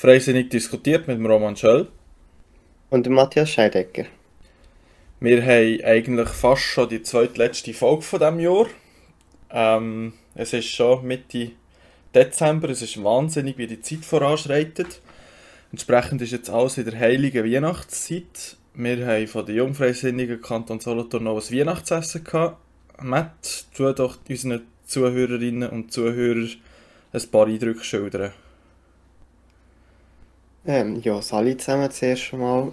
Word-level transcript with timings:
Freisinnig 0.00 0.48
diskutiert 0.48 1.06
mit 1.08 1.18
dem 1.18 1.26
Roman 1.26 1.54
Schöll. 1.54 1.86
Und 2.88 3.04
dem 3.04 3.12
Matthias 3.12 3.50
Scheidecker. 3.50 4.06
Wir 5.20 5.42
haben 5.42 5.84
eigentlich 5.84 6.28
fast 6.30 6.62
schon 6.62 6.88
die 6.88 7.02
zweitletzte 7.02 7.74
Folge 7.74 8.00
von 8.00 8.18
diesem 8.18 8.40
Jahr. 8.40 8.66
Ähm, 9.50 10.14
es 10.34 10.54
ist 10.54 10.68
schon 10.68 11.06
Mitte 11.06 11.50
Dezember, 12.14 12.70
es 12.70 12.80
ist 12.80 13.04
wahnsinnig, 13.04 13.58
wie 13.58 13.66
die 13.66 13.82
Zeit 13.82 14.06
voranschreitet. 14.06 15.02
Entsprechend 15.70 16.22
ist 16.22 16.32
jetzt 16.32 16.48
alles 16.48 16.78
in 16.78 16.86
der 16.86 16.98
heiligen 16.98 17.44
Weihnachtszeit. 17.44 18.56
Wir 18.72 19.06
haben 19.06 19.26
von 19.26 19.44
den 19.44 19.56
Jungfreisinnigen 19.56 20.40
Kanton 20.40 20.80
Solothurn 20.80 21.24
noch 21.24 21.46
ein 21.46 21.58
Weihnachtsessen 21.58 22.24
gehabt. 22.24 22.56
Matt, 23.02 23.66
tu 23.76 23.92
doch 23.92 24.16
unseren 24.26 24.62
Zuhörerinnen 24.86 25.68
und 25.68 25.92
Zuhörern 25.92 26.48
ein 27.12 27.30
paar 27.30 27.48
Eindrücke 27.48 27.84
schildern. 27.84 28.32
Ähm, 30.72 31.00
ja, 31.02 31.20
Sali 31.20 31.56
zusammen 31.56 31.90
zuerst 31.90 32.32
einmal. 32.32 32.72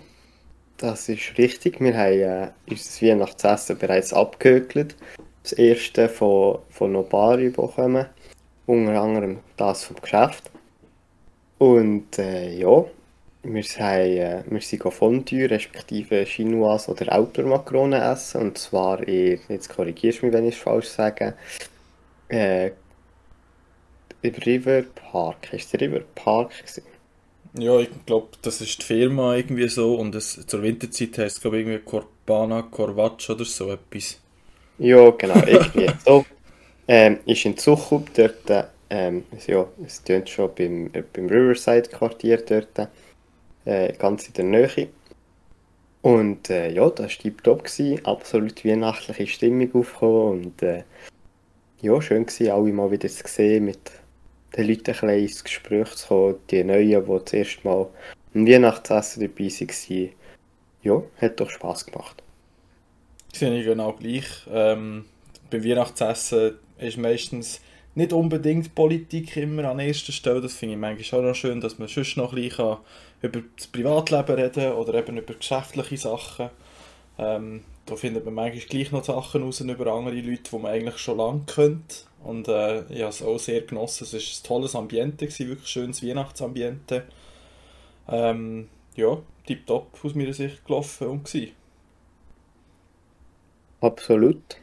Das 0.78 1.10
ist 1.10 1.36
richtig. 1.40 1.82
Wir 1.82 1.98
haben 1.98 2.12
äh, 2.14 2.50
unser 2.70 3.08
Weihnachtsessen 3.08 3.76
bereits 3.76 4.14
abgehökelt. 4.14 4.96
Das 5.42 5.54
erste 5.54 6.08
von, 6.08 6.60
von 6.70 7.10
paar 7.10 7.38
bekommen. 7.38 8.06
Unter 8.68 9.02
anderem 9.02 9.40
das 9.56 9.86
vom 9.86 9.96
Geschäft. 10.00 10.52
Und 11.58 12.20
äh, 12.20 12.56
ja, 12.56 12.86
wir, 13.42 13.64
haben, 13.64 14.02
äh, 14.02 14.44
wir 14.46 14.62
sind 14.62 14.94
Fondue, 14.94 15.50
respektive 15.50 16.24
Chinoise 16.24 16.92
oder 16.92 17.12
Outdoor-Makronen 17.18 18.00
essen. 18.00 18.42
Und 18.42 18.60
zwar 18.60 19.08
in, 19.08 19.40
jetzt 19.50 19.70
korrigierst 19.70 20.22
du 20.22 20.28
mich, 20.28 20.36
wenn 20.36 20.48
ich 20.48 20.54
es 20.54 20.62
falsch 20.62 20.90
sage, 20.90 21.34
äh, 22.28 22.70
River 24.24 24.84
Park. 24.84 25.52
Ist 25.52 25.74
der 25.74 25.82
River 25.82 26.02
Park 26.14 26.52
gewesen? 26.60 26.84
Ja, 27.58 27.80
ich 27.80 27.90
glaube, 28.06 28.28
das 28.42 28.62
ist 28.62 28.82
die 28.82 28.86
Firma 28.86 29.36
irgendwie 29.36 29.68
so 29.68 29.96
und 29.96 30.14
es, 30.16 30.46
zur 30.46 30.62
Winterzeit 30.62 31.18
heißt 31.18 31.38
es 31.38 31.42
glaube 31.42 31.60
ich 31.60 31.68
irgendwie 31.68 31.84
Corbana 31.84 32.62
Corvaccio 32.64 33.36
oder 33.36 33.46
so 33.46 33.72
etwas. 33.72 34.20
Ja, 34.78 35.10
genau, 35.12 35.42
irgendwie 35.46 35.90
so. 36.06 36.26
Ähm, 36.88 37.20
ist 37.26 37.46
in 37.46 37.58
Zuchub 37.58 38.14
dort, 38.14 38.70
ähm, 38.90 39.24
ja, 39.46 39.68
es 39.86 40.04
tönt 40.04 40.30
schon 40.30 40.52
beim, 40.56 40.90
beim 41.14 41.28
Riverside-Quartier 41.28 42.38
dort, 42.38 42.90
äh, 43.66 43.94
ganz 43.94 44.28
in 44.28 44.34
der 44.34 44.46
Nähe. 44.46 44.88
Und 46.02 46.50
äh, 46.50 46.72
ja, 46.72 46.90
das 46.90 47.18
war 47.26 47.32
top, 47.44 47.64
gewesen, 47.66 48.06
absolut 48.06 48.64
weihnachtliche 48.64 49.28
Stimmung 49.28 49.74
aufgekommen 49.74 50.44
und 50.44 50.62
äh, 50.62 50.84
ja, 51.82 52.02
schön 52.02 52.26
gewesen, 52.26 52.52
alle 52.52 52.72
mal 52.72 52.92
wieder 52.92 53.10
zu 53.10 53.28
sehen 53.28 53.66
mit 53.66 53.92
den 54.58 54.68
Leuten 54.68 54.92
ein 54.92 54.94
bisschen 54.94 55.10
ins 55.10 55.44
Gespräch 55.44 55.90
zu 55.96 56.08
kommen, 56.08 56.36
die 56.50 56.64
Neuen, 56.64 57.06
die 57.06 57.20
das 57.24 57.34
erste 57.34 57.68
Mal 57.68 57.88
am 58.34 58.48
Weihnachtsessen 58.48 59.22
dabei 59.22 59.50
waren, 59.50 60.10
ja, 60.84 61.04
hat 61.22 61.40
doch 61.40 61.50
Spass 61.50 61.86
gemacht. 61.86 62.24
Sehe 63.34 63.60
ich 63.60 63.66
genau 63.66 63.94
gleich. 63.94 64.26
Ähm, 64.52 65.06
beim 65.50 65.64
Weihnachtsessen 65.64 66.56
ist 66.80 66.98
meistens 66.98 67.62
nicht 67.96 68.14
unbedingt 68.14 68.76
Politik 68.76 69.38
immer 69.38 69.66
an 69.66 69.80
erster 69.80 70.12
Stelle. 70.12 70.42
Das 70.42 70.54
finde 70.54 70.76
ich 70.76 70.80
manchmal 70.80 71.22
auch 71.22 71.26
noch 71.30 71.36
schön, 71.36 71.62
dass 71.62 71.80
man 71.80 71.88
sonst 71.88 72.18
noch 72.18 72.34
ein 72.34 72.42
bisschen 72.42 72.78
über 73.22 73.42
das 73.56 73.68
Privatleben 73.68 74.36
reden 74.36 74.74
oder 74.74 74.94
eben 74.96 75.18
über 75.18 75.34
geschäftliche 75.34 75.98
Sachen. 75.98 76.50
Ähm, 77.18 77.64
da 77.86 77.96
findet 77.96 78.26
man 78.26 78.34
manchmal 78.34 78.66
gleich 78.66 78.92
noch 78.92 79.04
Sachen 79.04 79.44
raus 79.44 79.62
über 79.62 79.88
andere 79.94 80.16
Leute, 80.16 80.52
die 80.52 80.58
man 80.58 80.72
eigentlich 80.72 80.98
schon 80.98 81.18
lange 81.18 81.42
kennt. 81.48 82.07
Und 82.24 82.48
äh, 82.48 82.82
ich 82.90 83.02
habe 83.02 83.10
es 83.10 83.22
auch 83.22 83.38
sehr 83.38 83.62
genossen. 83.62 84.04
Es 84.04 84.14
war 84.14 84.20
ein 84.20 84.48
tolles 84.48 84.76
Ambiente, 84.76 85.28
gewesen, 85.28 85.50
wirklich 85.50 85.70
schönes 85.70 86.04
Weihnachtsambiente. 86.04 87.04
Ähm, 88.10 88.70
ja, 88.96 89.18
tiptop 89.46 89.88
aus 90.04 90.16
meiner 90.16 90.34
Sicht 90.34 90.66
gelaufen 90.66 91.08
und 91.08 91.26
gewesen. 91.26 91.52
Absolut. 93.82 94.58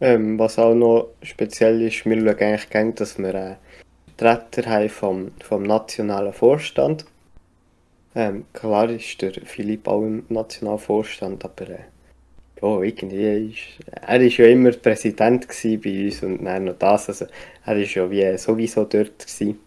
Ähm, 0.00 0.38
was 0.38 0.58
auch 0.58 0.74
noch 0.74 1.08
speziell 1.22 1.82
ist, 1.82 2.04
wir 2.06 2.16
schauen 2.16 2.28
eigentlich 2.28 2.70
gerne, 2.70 2.92
dass 2.92 3.18
wir 3.18 3.34
einen 3.34 3.56
Vertreter 4.16 4.68
haben 4.68 4.88
vom, 4.88 5.30
vom 5.42 5.62
nationalen 5.62 6.32
Vorstand. 6.32 7.04
Ähm, 8.14 8.44
klar 8.52 8.90
ist 8.90 9.22
der 9.22 9.32
Philipp 9.32 9.86
auch 9.86 10.02
im 10.02 10.24
Nationalvorstand, 10.28 11.44
aber 11.44 11.68
äh, 11.70 11.78
ja, 12.62 12.80
irgendwie 12.80 13.50
ist, 13.50 13.88
er 14.02 14.20
ist 14.20 14.36
ja 14.36 14.46
immer 14.46 14.72
Präsident 14.72 15.46
bei 15.48 16.04
uns 16.04 16.22
und 16.22 16.44
dann 16.44 16.64
noch 16.64 16.78
das, 16.78 17.08
also 17.08 17.26
er 17.64 17.76
ist 17.76 17.94
ja 17.94 18.10
wie 18.10 18.36
sowieso 18.36 18.84
dort 18.84 19.18
gewesen. 19.18 19.58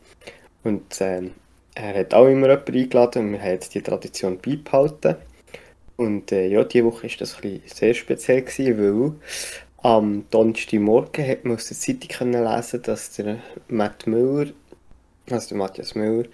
Und 0.64 1.02
ähm, 1.02 1.32
er 1.76 2.00
hat 2.00 2.14
auch 2.14 2.28
immer 2.28 2.50
jemanden 2.50 2.76
eingeladen 2.76 3.26
und 3.26 3.32
wir 3.34 3.42
haben 3.42 3.50
jetzt 3.50 3.74
die 3.74 3.82
Tradition 3.82 4.38
beibehalten. 4.40 5.16
Und 5.96 6.32
äh, 6.32 6.48
ja, 6.48 6.64
diese 6.64 6.86
Woche 6.86 7.04
war 7.04 7.18
das 7.20 7.38
ein 7.44 7.62
sehr 7.66 7.94
speziell, 7.94 8.42
gewesen, 8.42 8.78
weil 8.78 9.14
am 9.84 10.26
Donnerstagmorgen 10.32 11.28
hat 11.28 11.46
man 11.46 11.56
aus 11.56 11.68
der 11.68 11.78
Zeitung 11.78 12.10
können 12.10 12.44
lesen, 12.44 12.82
dass 12.84 13.12
der 13.12 13.40
Matt 13.68 14.08
Müller, 14.08 14.52
also 15.30 15.50
der 15.50 15.58
Matthias 15.58 15.94
Müller, 15.96 16.26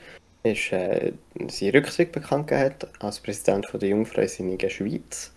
ist, 0.44 0.72
äh, 0.72 1.14
seinen 1.50 1.72
Rücktritt 1.72 2.12
bekannt 2.12 2.52
hat 2.52 2.88
als 3.02 3.20
Präsident 3.20 3.66
von 3.66 3.80
der 3.80 3.90
Jungfreisinnigen 3.90 4.70
Schweiz. 4.70 5.32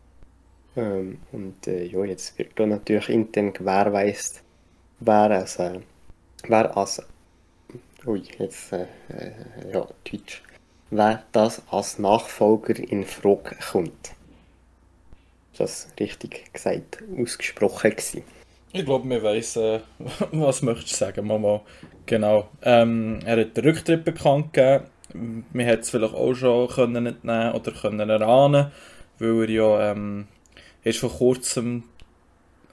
Ähm, 0.77 1.19
und 1.33 1.67
äh, 1.67 1.85
ja, 1.85 2.05
jetzt 2.05 2.39
wird 2.39 2.53
da 2.57 2.67
natürlich 2.67 3.09
intern 3.11 3.53
gewährleistet, 3.53 4.43
wer 5.01 5.31
als, 5.31 5.59
äh, 5.59 5.81
wer 6.49 6.77
als, 6.77 7.03
ui, 8.07 8.23
jetzt, 8.39 8.73
äh, 8.73 8.87
äh, 9.11 9.73
ja, 9.73 9.87
Deutsch, 10.05 10.43
wer 10.91 11.23
das 11.33 11.63
als 11.71 11.99
Nachfolger 11.99 12.79
in 12.79 13.05
Frage 13.05 13.57
kommt. 13.71 14.15
Ist 15.53 15.61
das 15.61 15.89
richtig 16.01 16.51
gesagt, 16.53 17.03
ausgesprochen 17.19 17.91
gewesen? 17.91 18.23
Ich 18.73 18.87
glaube, 18.87 19.07
wir 19.11 19.23
wissen, 19.23 19.63
äh, 19.63 19.81
was 20.33 20.63
möchtest 20.63 20.93
du 20.93 20.97
sagen, 20.97 21.27
Mama? 21.27 21.61
Genau. 22.07 22.49
Ähm, 22.63 23.21
er 23.27 23.41
hat 23.43 23.57
den 23.57 23.65
Rücktritt 23.65 24.05
bekannt 24.05 24.55
gegeben. 24.55 25.45
Wir 25.53 25.67
hätten 25.67 25.83
es 25.83 25.91
vielleicht 25.91 26.15
auch 26.15 26.33
schon 26.33 26.69
können 26.69 27.05
entnehmen 27.05 27.53
oder 27.53 27.71
können 27.73 28.09
erahnen, 28.09 28.73
weil 29.19 29.43
er 29.43 29.51
ja 29.51 29.91
ähm, 29.91 30.27
ist 30.85 30.99
vor 30.99 31.11
kurzem 31.11 31.85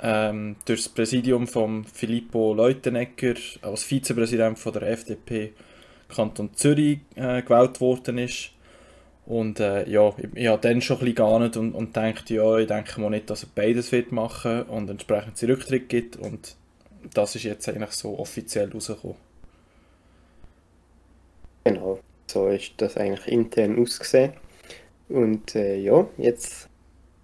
ähm, 0.02 0.56
durch 0.66 0.84
das 0.84 0.90
Präsidium 0.90 1.48
von 1.48 1.84
Filippo 1.84 2.54
Leutenegger 2.54 3.36
als 3.62 3.84
Vizepräsident 3.84 4.58
von 4.58 4.74
der 4.74 4.84
FDP 4.84 5.54
Kanton 6.08 6.54
Zürich 6.54 7.00
äh, 7.16 7.42
gewählt 7.42 7.80
worden 7.82 8.18
ist. 8.18 8.52
Und 9.26 9.60
äh, 9.60 9.88
ja, 9.88 10.12
ich, 10.18 10.28
ich 10.34 10.48
habe 10.48 10.62
dann 10.62 10.82
schon 10.82 10.98
ein 10.98 11.00
bisschen 11.02 11.16
geahnt 11.16 11.58
und, 11.58 11.74
und 11.74 11.96
dachte, 11.96 12.34
ja, 12.34 12.58
ich 12.58 12.68
denke 12.68 13.00
mal 13.00 13.12
nicht, 13.12 13.30
dass 13.30 13.44
er 13.44 13.50
beides 13.54 13.92
wird 13.92 14.12
machen 14.12 14.64
und 14.64 14.90
entsprechend 14.90 15.38
sie 15.38 15.46
Rücktritt 15.46 15.88
gibt. 15.88 16.16
Und 16.16 16.56
das 17.14 17.36
ist 17.36 17.44
jetzt 17.44 17.70
eigentlich 17.70 17.92
so 17.92 18.18
offiziell 18.18 18.72
rausgekommen. 18.72 19.18
Genau, 21.64 22.00
so 22.26 22.48
ist 22.48 22.74
das 22.78 22.98
eigentlich 22.98 23.28
intern 23.28 23.78
ausgesehen. 23.80 24.34
Und 25.10 25.56
äh, 25.56 25.76
ja, 25.78 26.08
jetzt 26.18 26.69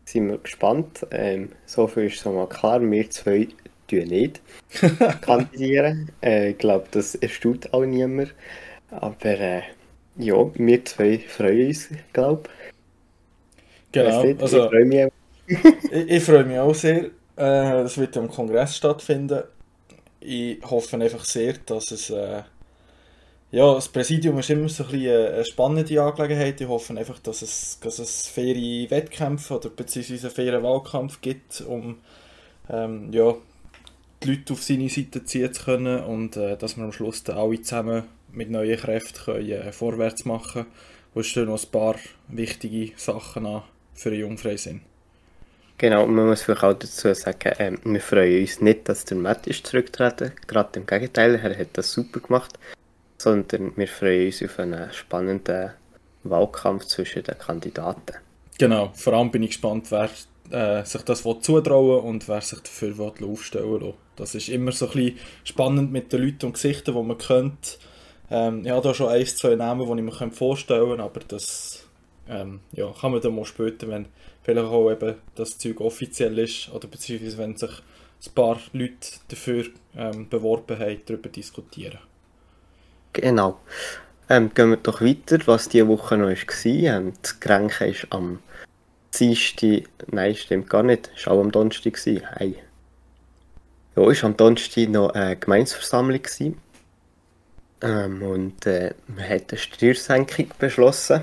sind 0.05 0.29
wir 0.29 0.37
gespannt. 0.37 1.05
Ähm, 1.11 1.49
so 1.65 1.87
viel 1.87 2.05
ist 2.05 2.21
schon 2.21 2.35
mal 2.35 2.47
klar, 2.47 2.79
wir 2.81 3.09
zwei 3.09 3.47
tun 3.87 4.07
nicht 4.07 4.41
kandidieren. 5.21 6.11
äh, 6.23 6.51
ich 6.51 6.57
glaube, 6.57 6.87
das 6.91 7.15
erstaunt 7.15 7.73
auch 7.73 7.85
niemand. 7.85 8.33
Aber 8.91 9.25
äh, 9.25 9.61
ja, 10.17 10.35
wir 10.53 10.85
zwei 10.85 11.19
freuen 11.19 11.67
uns, 11.67 11.89
glaube 12.13 12.43
ich. 12.43 12.75
Genau, 13.91 14.21
also 14.39 14.63
ich 14.63 14.69
freue 14.69 14.85
mich. 14.85 15.07
ich, 15.47 16.09
ich 16.09 16.23
freue 16.23 16.43
mich 16.45 16.57
auch 16.57 16.75
sehr. 16.75 17.05
Äh, 17.05 17.09
das 17.35 17.97
wird 17.97 18.17
am 18.17 18.29
Kongress 18.29 18.77
stattfinden. 18.77 19.43
Ich 20.19 20.59
hoffe 20.63 20.97
einfach 20.97 21.23
sehr, 21.23 21.53
dass 21.65 21.91
es 21.91 22.09
äh, 22.09 22.43
ja, 23.51 23.73
das 23.73 23.89
Präsidium 23.89 24.39
ist 24.39 24.49
immer 24.49 24.67
so 24.67 24.83
ein 24.83 24.91
bisschen 24.91 25.33
eine 25.33 25.45
spannende 25.45 26.01
Angelegenheit. 26.01 26.59
Ich 26.59 26.67
hoffe 26.67 26.97
einfach, 26.97 27.19
dass 27.19 27.41
es, 27.41 27.79
dass 27.79 27.99
es 27.99 28.27
faire 28.27 28.89
Wettkämpfe 28.89 29.55
oder 29.55 29.69
beziehungsweise 29.69 30.27
einen 30.27 30.35
fairen 30.35 30.63
Wahlkampf 30.63 31.21
gibt, 31.21 31.61
um 31.61 31.99
ähm, 32.69 33.13
ja, 33.13 33.35
die 34.23 34.29
Leute 34.29 34.53
auf 34.53 34.63
seine 34.63 34.89
Seite 34.89 35.23
ziehen 35.23 35.53
zu 35.53 35.63
können 35.63 36.03
und 36.03 36.35
äh, 36.37 36.57
dass 36.57 36.75
wir 36.75 36.83
am 36.83 36.91
Schluss 36.91 37.23
dann 37.23 37.37
alle 37.37 37.61
zusammen 37.61 38.03
mit 38.31 38.49
neuen 38.49 38.77
Kräften 38.77 39.23
können, 39.23 39.49
äh, 39.49 39.71
vorwärts 39.71 40.25
machen 40.25 40.63
können. 40.63 40.71
Und 41.13 41.21
es 41.21 41.27
stehen 41.27 41.45
noch 41.45 41.63
ein 41.63 41.71
paar 41.71 41.95
wichtige 42.27 42.91
Sachen 42.97 43.45
an 43.45 43.61
für 43.93 44.09
den 44.09 44.21
Jungfreisinn. 44.21 44.81
Genau, 45.77 46.07
man 46.07 46.27
muss 46.27 46.41
vielleicht 46.41 46.63
auch 46.63 46.73
dazu 46.73 47.13
sagen, 47.13 47.53
ähm, 47.59 47.79
wir 47.83 48.01
freuen 48.01 48.41
uns 48.41 48.59
nicht, 48.59 48.89
dass 48.89 49.05
der 49.05 49.17
Matt 49.17 49.45
ist 49.47 49.67
zurücktreten. 49.67 50.31
Gerade 50.47 50.79
im 50.79 50.85
Gegenteil, 50.85 51.35
er 51.35 51.57
hat 51.57 51.69
das 51.73 51.91
super 51.91 52.19
gemacht 52.19 52.57
sondern 53.25 53.75
wir 53.75 53.87
freuen 53.87 54.27
uns 54.27 54.43
auf 54.43 54.59
einen 54.59 54.93
spannenden 54.93 55.71
Wahlkampf 56.23 56.85
zwischen 56.85 57.23
den 57.23 57.39
Kandidaten. 57.39 58.17
Genau, 58.59 58.91
vor 58.93 59.13
allem 59.13 59.31
bin 59.31 59.41
ich 59.41 59.49
gespannt, 59.49 59.87
wer 59.89 60.09
äh, 60.51 60.85
sich 60.85 61.01
das 61.01 61.23
zutrauen 61.23 62.01
und 62.01 62.27
wer 62.27 62.41
sich 62.41 62.59
dafür 62.59 63.13
aufstellen 63.23 63.81
will. 63.81 63.93
Das 64.15 64.35
ist 64.35 64.49
immer 64.49 64.71
so 64.71 64.85
ein 64.85 64.91
bisschen 64.91 65.19
spannend 65.43 65.91
mit 65.91 66.13
den 66.13 66.21
Leuten 66.21 66.45
und 66.45 66.53
Gesichtern, 66.53 66.93
die 66.93 67.01
man 67.01 67.17
kennt. 67.17 67.79
Ähm, 68.29 68.63
ich 68.63 68.69
habe 68.69 68.87
da 68.87 68.93
schon 68.93 69.09
ein, 69.09 69.25
zwei 69.25 69.55
Namen, 69.55 69.87
die 69.87 70.03
ich 70.03 70.21
mir 70.21 70.31
vorstellen 70.31 70.89
kann, 70.91 71.01
aber 71.01 71.21
das 71.27 71.83
ähm, 72.29 72.59
ja, 72.73 72.93
kann 72.93 73.11
man 73.11 73.21
dann 73.21 73.35
mal 73.35 73.45
später, 73.45 73.87
wenn 73.87 74.05
vielleicht 74.43 74.67
auch 74.67 74.91
eben 74.91 75.15
das 75.33 75.57
Zeug 75.57 75.81
offiziell 75.81 76.37
ist 76.37 76.71
oder 76.71 76.87
beziehungsweise 76.87 77.39
wenn 77.39 77.57
sich 77.57 77.71
ein 77.71 78.33
paar 78.35 78.59
Leute 78.73 79.09
dafür 79.29 79.65
ähm, 79.97 80.29
beworben 80.29 80.77
haben, 80.77 81.01
darüber 81.07 81.29
diskutieren. 81.29 81.97
Genau. 83.15 83.59
Ähm, 84.29 84.53
gehen 84.53 84.71
wir 84.71 84.77
doch 84.77 85.01
weiter, 85.01 85.37
was 85.45 85.69
diese 85.69 85.87
Woche 85.87 86.17
noch 86.17 86.27
war. 86.27 86.65
Ähm, 86.65 87.13
das 87.21 87.39
Grenke 87.39 87.85
ist 87.85 88.07
am 88.09 88.39
Dienstag, 89.17 89.83
nein, 90.11 90.35
stimmt 90.35 90.69
gar 90.69 90.83
nicht, 90.83 91.09
es 91.15 91.25
war 91.25 91.33
auch 91.33 91.41
am 91.41 91.51
Donnerstag. 91.51 91.97
Hey. 92.35 92.57
Ja, 93.95 94.03
es 94.09 94.21
war 94.21 94.29
am 94.29 94.37
Donnerstag 94.37 94.89
noch 94.89 95.09
eine 95.11 95.37
Gemeinsversammlung. 95.37 96.21
Ähm, 97.81 98.21
und 98.21 98.65
äh, 98.65 98.93
man 99.07 99.29
hat 99.29 99.51
eine 99.51 99.59
Steuersenkung 99.59 100.47
beschlossen. 100.59 101.21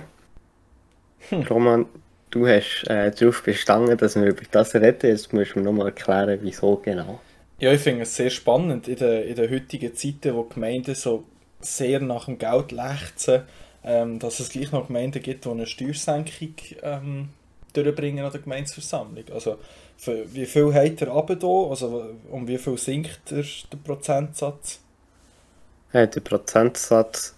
Hm. 1.29 1.43
Roman, 1.43 1.87
du 2.31 2.47
hast 2.47 2.85
äh, 2.89 3.11
darauf 3.11 3.43
bestanden, 3.43 3.99
dass 3.99 4.17
wir 4.17 4.27
über 4.27 4.43
das 4.51 4.75
reden. 4.75 5.11
Jetzt 5.11 5.33
musst 5.33 5.55
du 5.55 5.59
mir 5.59 5.67
nochmal 5.67 5.89
erklären, 5.89 6.39
wieso 6.41 6.77
genau. 6.77 7.21
Ja, 7.59 7.73
ich 7.73 7.81
finde 7.81 8.03
es 8.03 8.17
sehr 8.17 8.31
spannend 8.31 8.89
in 8.89 8.97
den, 8.97 9.23
in 9.25 9.35
den 9.35 9.51
heutigen 9.51 9.95
Zeiten, 9.95 10.35
wo 10.35 10.45
Gemeinden 10.45 10.95
so 10.95 11.25
sehr 11.63 12.01
nach 12.01 12.27
dem 12.27 12.39
Geld 12.39 12.73
lechzen, 12.73 13.43
ähm, 13.85 14.19
dass 14.19 14.41
es 14.41 14.51
gleich 14.51 14.73
noch 14.73 14.87
Gemeinden 14.87 15.23
gibt, 15.23 15.45
die 15.45 15.49
eine 15.51 15.67
Steuersenkung 15.67 16.55
ähm, 16.83 17.29
durchbringen 17.73 18.25
an 18.25 18.33
der 18.33 18.41
Gemeinsversammlung. 18.41 19.25
Also 19.33 19.59
für, 19.97 20.33
wie 20.35 20.47
viel 20.47 20.73
hat 20.75 21.01
er 21.01 21.09
runter? 21.09 21.47
Also 21.71 22.11
um 22.31 22.47
wie 22.47 22.59
viel 22.59 22.79
sinkt 22.79 23.31
der, 23.31 23.45
der 23.73 23.79
Prozentsatz? 23.85 24.81
Ja, 25.93 26.07
der 26.07 26.21
Prozentsatz 26.21 27.37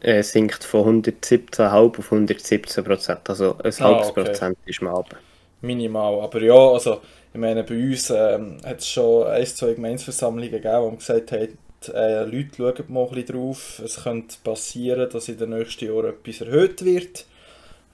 äh, 0.00 0.22
sinkt 0.22 0.62
von 0.62 1.02
117,5 1.02 1.98
auf 1.98 2.12
117 2.12 2.84
Prozent. 2.84 3.28
Also 3.28 3.56
ein 3.58 3.72
ah, 3.78 3.84
halbes 3.84 4.08
okay. 4.08 4.24
Prozent 4.24 4.58
ist 4.64 4.80
mal 4.80 4.94
ab. 4.94 5.16
Minimal. 5.60 6.20
Aber 6.20 6.40
ja, 6.40 6.54
also 6.54 7.00
ich 7.32 7.40
meine, 7.40 7.64
bei 7.64 7.74
uns 7.74 8.10
ähm, 8.10 8.58
hat 8.64 8.78
es 8.78 8.88
schon 8.88 9.26
ein, 9.26 9.46
zwei 9.46 9.74
Gemeinsversammlungen 9.74 10.50
gegeben, 10.50 10.90
die 10.92 10.96
gesagt 10.98 11.32
haben, 11.32 11.58
äh, 11.94 12.24
Leute 12.24 12.56
schauen 12.56 12.84
mal 12.88 13.08
ein 13.08 13.26
drauf. 13.26 13.80
Es 13.84 14.02
könnte 14.02 14.36
passieren, 14.42 15.08
dass 15.10 15.28
in 15.28 15.38
den 15.38 15.50
nächsten 15.50 15.86
Jahren 15.86 16.06
etwas 16.06 16.40
erhöht 16.40 16.84
wird. 16.84 17.26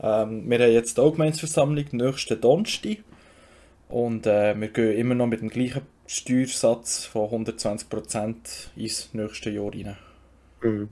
Ähm, 0.00 0.48
wir 0.48 0.58
haben 0.58 0.72
jetzt 0.72 0.98
auch 0.98 1.12
Gemeinsversammlung, 1.12 1.86
nächsten 1.92 2.40
Donnerstag. 2.40 2.98
Und 3.88 4.26
äh, 4.26 4.58
wir 4.58 4.68
gehen 4.68 4.96
immer 4.96 5.14
noch 5.14 5.26
mit 5.26 5.40
dem 5.40 5.50
gleichen 5.50 5.82
Steuersatz 6.06 7.04
von 7.04 7.44
120% 7.44 8.34
ins 8.76 9.10
nächste 9.12 9.50
Jahr 9.50 9.72
rein. 9.72 9.96
Mhm. 10.62 10.88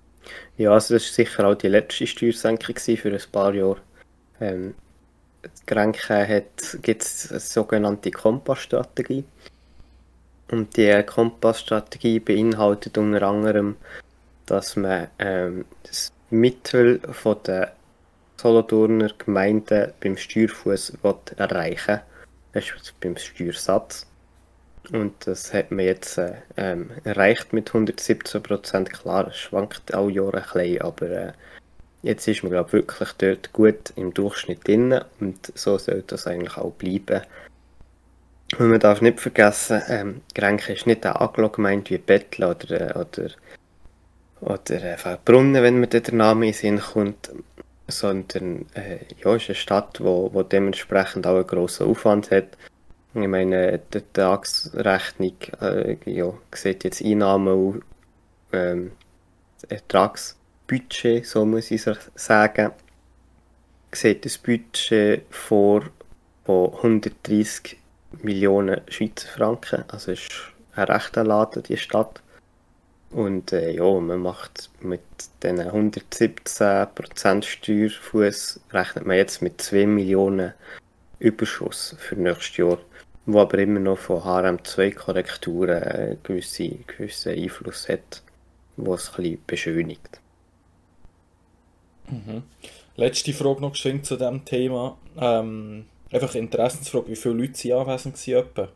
Ja, 0.57 0.73
also 0.73 0.95
das 0.95 1.05
war 1.05 1.15
sicher 1.15 1.49
auch 1.49 1.55
die 1.55 1.69
letzte 1.69 2.07
Steuersenkung 2.07 2.77
für 2.77 3.11
ein 3.11 3.21
paar 3.33 3.55
Jahre. 3.55 3.79
Ähm, 4.41 4.75
Grenke 5.67 6.45
gibt 6.83 7.03
es 7.03 7.31
eine 7.31 7.41
sogenannte 7.41 8.11
Kompassstrategie. 8.11 9.25
Und 10.51 10.77
die 10.77 11.03
Kompassstrategie 11.05 12.19
beinhaltet 12.19 12.99
unter 12.99 13.23
anderem, 13.23 13.77
dass 14.47 14.75
man 14.77 15.09
ähm, 15.19 15.65
das 15.85 16.13
Mittel 16.31 17.01
von 17.13 17.37
der 17.47 17.73
Solothurner 18.37 19.11
Gemeinden 19.17 19.93
beim 20.01 20.17
Steuerfuß 20.17 20.95
erreichen 21.37 22.01
will, 22.53 22.63
beim 23.01 23.17
Steuersatz. 23.17 24.07
Und 24.93 25.27
das 25.27 25.53
hat 25.53 25.71
man 25.71 25.85
jetzt 25.85 26.19
äh, 26.19 26.33
ähm, 26.57 26.91
erreicht 27.05 27.53
mit 27.53 27.69
117 27.69 28.43
Prozent. 28.43 28.93
Klar, 28.93 29.29
es 29.29 29.37
schwankt 29.37 29.95
alle 29.95 30.11
Jahre 30.11 30.39
ein 30.39 30.43
bisschen, 30.53 30.81
aber 30.81 31.11
äh, 31.11 31.33
jetzt 32.03 32.27
ist 32.27 32.43
man 32.43 32.51
glaube 32.51 32.73
wirklich 32.73 33.13
dort 33.19 33.53
gut 33.53 33.93
im 33.97 34.13
Durchschnitt 34.15 34.67
drin 34.67 35.01
und 35.21 35.53
so 35.55 35.79
sollte 35.79 36.03
das 36.09 36.27
eigentlich 36.27 36.57
auch 36.57 36.73
bleiben. 36.73 37.23
Und 38.59 38.69
man 38.69 38.81
darf 38.81 39.01
nicht 39.01 39.21
vergessen, 39.21 39.83
ähm, 39.89 40.23
Grenke 40.35 40.73
ist 40.73 40.87
nicht 40.87 41.07
eine 41.07 41.21
Aglo 41.21 41.49
gemeint 41.51 41.89
wie 41.91 41.99
Bettel 41.99 42.45
oder, 42.45 42.81
äh, 42.81 42.99
oder, 42.99 43.31
oder 44.41 44.83
äh, 44.83 45.19
Brunnen, 45.25 45.63
wenn 45.63 45.79
man 45.79 45.89
der 45.89 46.03
Name 46.13 46.49
in 46.49 46.53
Sinn 46.53 46.81
kommt, 46.81 47.31
sondern 47.87 48.67
äh, 48.75 48.99
ja, 49.23 49.37
ist 49.37 49.49
eine 49.49 49.55
Stadt, 49.55 50.01
wo, 50.01 50.31
wo 50.33 50.43
dementsprechend 50.43 51.27
auch 51.27 51.37
einen 51.37 51.47
grossen 51.47 51.87
Aufwand 51.87 52.31
hat. 52.31 52.57
Ich 53.15 53.27
meine, 53.27 53.79
die 53.79 53.99
Ertragsrechnung 53.99 55.37
äh, 55.61 55.97
ja, 56.07 56.33
sieht 56.55 56.85
jetzt 56.85 57.03
Einnahmen 57.03 57.83
ähm, 58.53 58.93
Ertragsbudget, 59.69 61.27
so 61.27 61.45
muss 61.45 61.71
ich 61.71 61.85
sagen, 62.15 62.71
sieht 63.93 64.25
das 64.25 64.39
Budget 64.39 65.23
vor 65.31 65.83
von 66.45 66.75
130 66.75 67.80
Millionen 68.23 68.81
Schweizer 68.89 69.29
Franken. 69.29 69.85
Also 69.89 70.13
ist 70.13 70.31
ein 70.75 70.85
rechter 70.85 71.25
Laden, 71.25 71.63
die 71.63 71.77
Stadt. 71.77 72.23
Und 73.11 73.53
äh, 73.53 73.73
ja, 73.73 74.01
man 74.01 74.21
macht 74.21 74.71
mit 74.81 75.01
diesen 75.43 75.61
117% 75.61 77.43
Steuerfuß 77.43 78.61
rechnet 78.73 79.05
man 79.07 79.17
jetzt 79.17 79.43
mit 79.43 79.61
2 79.61 79.87
Millionen 79.87 80.53
Überschuss 81.19 81.97
für 81.99 82.15
nächstes 82.15 82.57
Jahr 82.57 82.79
wo 83.27 83.41
aber 83.41 83.59
immer 83.59 83.81
noch 83.81 83.99
von 83.99 84.21
HRM2-Korrekturen 84.21 85.83
äh, 85.83 86.17
gewisse, 86.23 86.71
gewissen 86.87 87.33
Einfluss 87.33 87.89
hat, 87.89 88.23
was 88.77 89.11
es 89.11 89.19
ein 89.19 89.39
beschönigt. 89.47 90.21
Mhm. 92.09 92.43
Letzte 92.97 93.33
Frage 93.33 93.61
noch 93.61 93.73
zu 93.75 93.91
diesem 93.93 94.45
Thema. 94.45 94.97
Ähm, 95.17 95.87
einfach 96.11 96.35
Interessensfrage, 96.35 97.09
wie 97.09 97.17
viele 97.17 97.35
Leute 97.35 97.55
sind 97.55 97.73
anwesend 97.73 98.27
waren? 98.29 98.69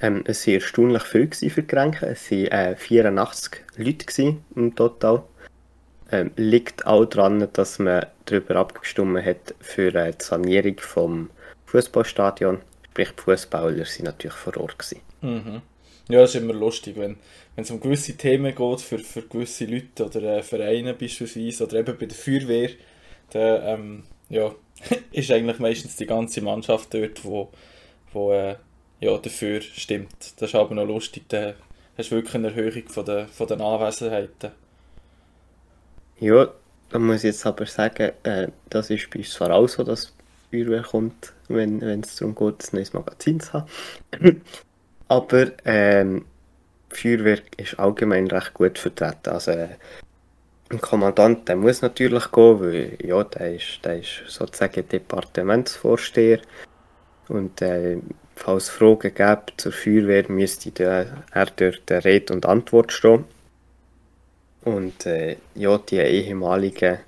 Ähm, 0.00 0.24
es 0.26 0.46
waren 0.46 0.54
erstaunlich 0.54 1.02
viele 1.02 1.28
für 1.30 1.46
die 1.46 1.66
Getränke. 1.66 2.06
Es 2.06 2.30
waren 2.30 2.46
äh, 2.46 2.76
84 2.76 3.52
Leute 3.76 4.36
im 4.56 4.74
Total. 4.74 5.22
Ähm, 6.10 6.30
liegt 6.36 6.86
auch 6.86 7.04
daran, 7.06 7.48
dass 7.52 7.78
man 7.78 8.06
darüber 8.26 8.56
abgestimmt 8.56 9.24
hat 9.24 9.54
für 9.60 9.94
äh, 9.94 10.12
die 10.12 10.24
Sanierung 10.24 10.76
des 10.76 11.28
Fußballstadions 11.66 12.60
Sprich, 12.92 13.08
die 13.12 13.22
Fußballer 13.22 13.86
sind 13.86 14.04
natürlich 14.04 14.36
vor 14.36 14.54
Ort. 14.58 14.78
Gewesen. 14.78 15.00
Mhm. 15.22 15.62
Ja, 16.10 16.20
das 16.20 16.34
ist 16.34 16.42
immer 16.42 16.52
lustig, 16.52 16.96
wenn, 16.98 17.16
wenn 17.54 17.64
es 17.64 17.70
um 17.70 17.80
gewisse 17.80 18.14
Themen 18.18 18.54
geht, 18.54 18.80
für, 18.82 18.98
für 18.98 19.22
gewisse 19.22 19.64
Leute 19.64 20.04
oder 20.04 20.36
äh, 20.36 20.42
Vereine 20.42 20.92
beispielsweise, 20.92 21.64
oder 21.64 21.78
eben 21.78 21.96
bei 21.96 22.04
der 22.04 22.16
Feuerwehr, 22.16 22.68
dann 23.30 23.62
ähm, 23.64 24.02
ja, 24.28 24.54
ist 25.12 25.30
eigentlich 25.30 25.58
meistens 25.58 25.96
die 25.96 26.06
ganze 26.06 26.40
Mannschaft 26.40 26.92
dort, 26.94 27.24
wo, 27.24 27.50
wo 28.12 28.32
äh, 28.32 28.56
ja, 29.00 29.16
dafür 29.18 29.60
stimmt. 29.60 30.34
Das 30.36 30.50
ist 30.50 30.54
aber 30.54 30.74
noch 30.74 30.86
lustig, 30.86 31.24
da 31.28 31.54
hast 31.98 32.10
du 32.10 32.16
wirklich 32.16 32.34
eine 32.34 32.48
Erhöhung 32.48 32.88
von 32.88 33.04
der, 33.04 33.26
von 33.28 33.46
den 33.46 33.60
Anwesenheiten. 33.60 34.52
Ja, 36.20 36.52
da 36.90 36.98
muss 36.98 37.18
ich 37.18 37.24
jetzt 37.24 37.46
aber 37.46 37.66
sagen, 37.66 38.12
äh, 38.22 38.48
das 38.70 38.90
ist 38.90 39.10
bei 39.10 39.18
uns 39.18 39.32
zwar 39.32 39.50
auch 39.52 39.68
so, 39.68 39.82
dass 39.82 40.12
Feuerwehr 40.50 40.82
kommt, 40.82 41.32
wenn 41.48 41.82
es 41.82 42.16
darum 42.16 42.34
geht, 42.34 42.62
ein 42.62 42.76
neues 42.76 42.92
Magazin 42.92 43.40
zu 43.40 43.52
haben. 43.54 43.68
Aber 45.08 45.50
ähm, 45.64 46.26
Feuerwehr 46.90 47.40
ist 47.56 47.78
allgemein 47.78 48.26
recht 48.28 48.54
gut 48.54 48.78
vertreten. 48.78 49.30
Also, 49.30 49.52
äh, 49.52 49.68
ein 50.72 50.80
Kommandant 50.80 51.48
der 51.48 51.56
muss 51.56 51.82
natürlich 51.82 52.30
gehen, 52.32 52.60
weil 52.60 52.98
ja, 53.02 53.22
der 53.24 53.54
ist, 53.54 53.80
der 53.84 53.98
ist 53.98 54.22
sozusagen 54.26 54.88
Departementsvorsteher. 54.88 56.40
Und 57.28 57.60
äh, 57.62 57.98
falls 58.34 58.64
es 58.64 58.70
Fragen 58.70 59.14
gibt 59.14 59.60
zur 59.60 59.72
Feuerwehr, 59.72 60.24
müsste 60.28 60.70
der, 60.70 61.24
er 61.30 61.46
dort 61.46 61.90
Rede 62.04 62.32
und 62.32 62.46
Antwort 62.46 62.92
stehen. 62.92 63.24
Und 64.64 65.06
äh, 65.06 65.36
ja, 65.54 65.78
die 65.78 65.98
ehemaligen 65.98 66.98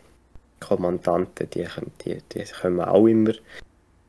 Kommandanten, 0.61 1.49
die, 1.50 1.66
die, 2.04 2.18
die 2.33 2.44
kommen 2.61 2.80
auch 2.80 3.06
immer. 3.06 3.33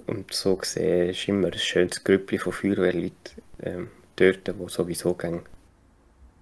Und 0.08 0.34
so 0.34 0.56
gesehen 0.56 1.10
ist 1.10 1.28
immer 1.28 1.48
ein 1.48 1.58
schönes 1.58 2.04
Grüppchen 2.04 2.40
von 2.40 2.54
Feuerwehrleuten 2.54 3.42
ähm, 3.64 3.90
dort, 4.16 4.58
wo 4.58 4.68
sowieso 4.68 5.14
gang, 5.14 5.44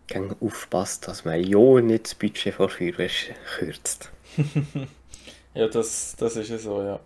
gang 0.08 0.36
aufpasst, 0.42 1.08
dass 1.08 1.26
man 1.26 1.44
ja 1.44 1.82
nicht 1.82 2.06
das 2.06 2.16
Budget 2.16 2.54
von 2.54 2.70
Feuerwehr 2.70 3.10
kürzt. 3.58 4.12
ja, 5.54 5.68
das, 5.68 6.16
das 6.18 6.36
ist 6.36 6.50
ja 6.50 6.58
so, 6.58 6.82
ja. 6.82 7.00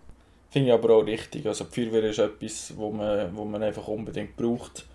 Finde 0.50 0.68
ich 0.68 0.74
aber 0.74 0.94
auch 0.94 1.02
richtig. 1.02 1.46
Also 1.46 1.64
die 1.64 1.84
Feuerwehr 1.84 2.10
ist 2.10 2.18
etwas, 2.18 2.72
wo 2.76 2.90
man, 2.90 3.36
wo 3.36 3.44
man 3.44 3.62
einfach 3.62 3.86
unbedingt 3.88 4.36
braucht. 4.36 4.86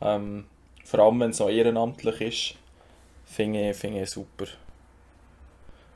Ähm, 0.00 0.44
vor 0.84 1.00
allem, 1.00 1.20
wenn 1.20 1.30
es 1.30 1.40
auch 1.40 1.50
ehrenamtlich 1.50 2.20
ist, 2.20 2.54
finde 3.24 3.70
ich, 3.70 3.76
find 3.76 3.96
ich 3.96 4.10
super. 4.10 4.46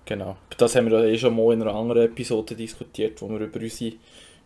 Genau. 0.04 0.36
Das 0.56 0.74
haben 0.74 0.90
wir 0.90 1.04
eh 1.04 1.18
schon 1.18 1.36
mal 1.36 1.52
in 1.52 1.62
einer 1.62 1.74
anderen 1.74 2.06
Episode 2.06 2.54
diskutiert, 2.54 3.20
wo 3.20 3.28
wir 3.28 3.40
über 3.40 3.60
unsere, 3.60 3.96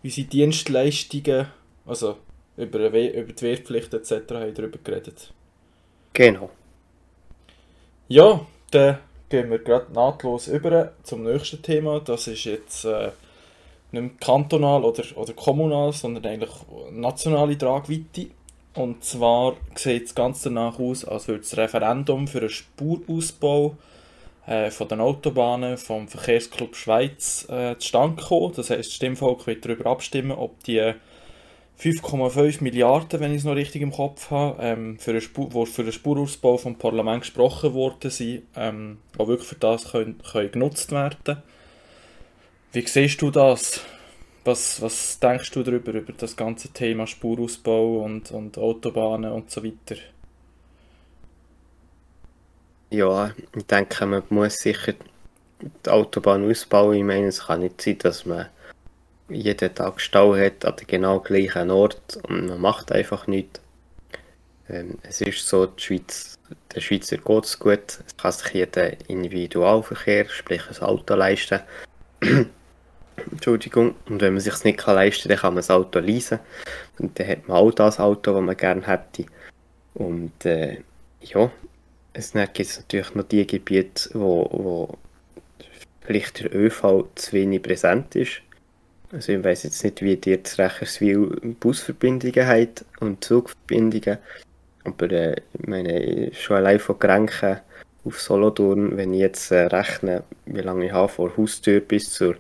unsere 0.03 0.27
Dienstleistungen, 0.27 1.47
also 1.87 2.17
über, 2.57 2.81
über 2.89 3.33
die 3.33 3.43
Wehrpflicht 3.43 3.95
etc. 3.95 4.11
haben 4.31 4.55
darüber 4.55 4.79
geredet. 4.83 5.33
Genau. 6.13 6.51
Ja, 8.09 8.41
dann 8.71 8.99
gehen 9.29 9.51
wir 9.51 9.59
gerade 9.59 9.93
nahtlos 9.93 10.49
über 10.49 10.93
zum 11.03 11.23
nächsten 11.23 11.63
Thema. 11.63 12.01
Das 12.01 12.27
ist 12.27 12.45
jetzt 12.45 12.85
äh, 12.85 13.11
nicht 13.93 14.21
kantonal 14.21 14.85
oder, 14.85 15.05
oder 15.17 15.33
kommunal, 15.33 15.93
sondern 15.93 16.27
eigentlich 16.27 16.51
nationale 16.91 17.57
Tragweite. 17.57 18.27
Und 18.75 19.05
zwar 19.05 19.55
sieht 19.75 20.07
es 20.07 20.15
ganz 20.15 20.43
danach 20.43 20.79
aus, 20.79 21.05
als 21.05 21.29
würde 21.29 21.41
das 21.41 21.57
Referendum 21.57 22.27
für 22.27 22.41
einen 22.41 22.49
Spurausbau 22.49 23.77
äh, 24.47 24.71
von 24.71 24.89
den 24.89 25.01
Autobahnen 25.01 25.77
vom 25.77 26.09
Verkehrsclub 26.09 26.75
Schweiz 26.75 27.47
äh, 27.51 27.77
zustande 27.79 28.23
kommen. 28.23 28.53
Das 28.57 28.71
heisst, 28.71 28.89
das 28.89 28.95
Stimmvolk 28.95 29.47
wird 29.47 29.65
darüber 29.65 29.87
abstimmen, 29.87 30.33
ob 30.33 30.65
die 30.65 30.95
5,5 31.83 32.63
Milliarden, 32.63 33.19
wenn 33.19 33.33
ich 33.33 33.39
es 33.39 33.45
noch 33.45 33.57
richtig 33.57 33.83
im 33.83 33.91
Kopf 33.91 34.31
habe, 34.31 34.63
ähm, 34.63 34.99
für, 35.01 35.11
einen 35.11 35.21
Spur, 35.21 35.53
wo 35.53 35.65
für 35.65 35.83
den 35.83 35.93
Spurausbau 35.93 36.57
vom 36.57 36.77
Parlament 36.77 37.23
gesprochen 37.23 37.75
worden 37.75 38.09
sind, 38.09 38.45
ähm, 38.55 38.99
auch 39.19 39.27
wirklich 39.27 39.49
für 39.49 39.57
das 39.57 39.91
können, 39.91 40.23
können 40.23 40.53
genutzt 40.53 40.93
werden. 40.93 41.43
Wie 42.73 42.87
siehst 42.87 43.21
du 43.21 43.33
das? 43.33 43.81
Was, 44.45 44.81
was 44.81 45.19
denkst 45.19 45.51
du 45.51 45.65
darüber, 45.65 45.93
über 45.93 46.13
das 46.13 46.37
ganze 46.37 46.69
Thema 46.69 47.09
Spurausbau 47.09 48.05
und, 48.05 48.31
und 48.31 48.59
Autobahnen 48.59 49.33
und 49.33 49.51
so 49.51 49.65
weiter? 49.65 50.01
Ja, 52.91 53.33
ich 53.57 53.67
denke, 53.67 54.07
man 54.07 54.23
muss 54.31 54.59
sicher 54.59 54.95
die 55.85 55.91
Autobahn 55.91 56.49
ausbauen. 56.49 56.97
Ich 56.97 57.05
meine, 57.05 57.27
es 57.27 57.47
kann 57.47 57.61
nicht 57.61 57.81
sein, 57.83 57.99
dass 57.99 58.25
man 58.25 58.47
jeden 59.35 59.75
Tag 59.75 60.01
Stau 60.01 60.37
hat 60.37 60.65
an 60.65 60.77
dem 60.77 60.87
genau 60.87 61.21
gleichen 61.21 61.71
Ort 61.71 62.19
und 62.29 62.47
man 62.47 62.61
macht 62.61 62.93
einfach 62.93 63.27
nichts. 63.27 63.61
Ähm, 64.69 64.99
es 65.03 65.21
ist 65.21 65.47
so, 65.47 65.67
die 65.67 65.83
Schweiz, 65.83 66.39
der 66.75 66.81
Schweizer 66.81 67.19
geht 67.19 67.45
es 67.45 67.59
gut. 67.59 68.01
Es 68.07 68.17
kann 68.17 68.33
sich 68.33 68.53
jeder 68.53 69.09
Individualverkehr, 69.09 70.29
sprich 70.29 70.63
ein 70.69 70.83
Auto 70.83 71.15
leisten. 71.15 71.61
Entschuldigung. 73.31 73.95
Und 74.09 74.21
wenn 74.21 74.35
man 74.35 74.41
sich 74.41 74.55
es 74.55 74.65
nicht 74.65 74.85
leisten 74.87 75.23
kann, 75.23 75.29
dann 75.29 75.39
kann 75.39 75.55
man 75.55 75.59
das 75.61 75.71
Auto 75.71 75.99
leasen. 75.99 76.39
Und 76.99 77.19
dann 77.19 77.29
hat 77.29 77.49
man 77.49 77.57
auch 77.59 77.71
das 77.73 78.01
Auto, 78.01 78.33
das 78.33 78.43
man 78.43 78.57
gerne 78.57 78.87
hätte. 78.87 79.27
Und 79.95 80.45
äh, 80.45 80.79
ja, 81.21 81.51
es 82.13 82.33
gibt 82.33 82.61
es 82.61 82.79
natürlich 82.79 83.15
noch 83.15 83.25
die 83.25 83.47
Gebiete, 83.47 84.11
wo, 84.15 84.49
wo 84.51 84.99
vielleicht 86.03 86.41
der 86.41 86.55
ÖV 86.55 87.05
zu 87.15 87.33
wenig 87.33 87.63
präsent 87.63 88.15
ist. 88.17 88.43
Also 89.13 89.33
ich 89.33 89.45
weiß 89.45 89.65
jetzt 89.65 89.85
nicht, 89.85 90.01
wie 90.01 90.17
die 90.17 90.31
jetzt 90.31 90.59
Recherswil 90.59 91.55
Busverbindungen 91.61 92.47
hat 92.47 92.85
und 93.01 93.23
Zugverbindungen. 93.23 94.19
Aber 94.85 95.11
äh, 95.11 95.37
ich 95.53 95.67
meine, 95.67 96.31
schon 96.35 96.57
allein 96.57 96.81
von 96.81 96.99
Grenken 96.99 97.61
auf 98.05 98.21
Solothurn, 98.21 98.97
wenn 98.97 99.13
ich 99.13 99.21
jetzt 99.21 99.51
äh, 99.51 99.67
rechne, 99.67 100.25
wie 100.47 100.61
lange 100.61 100.87
ich 100.87 100.93
habe 100.93 101.09
von 101.09 101.37
Haustür 101.37 101.81
bis 101.81 102.11
zur 102.11 102.37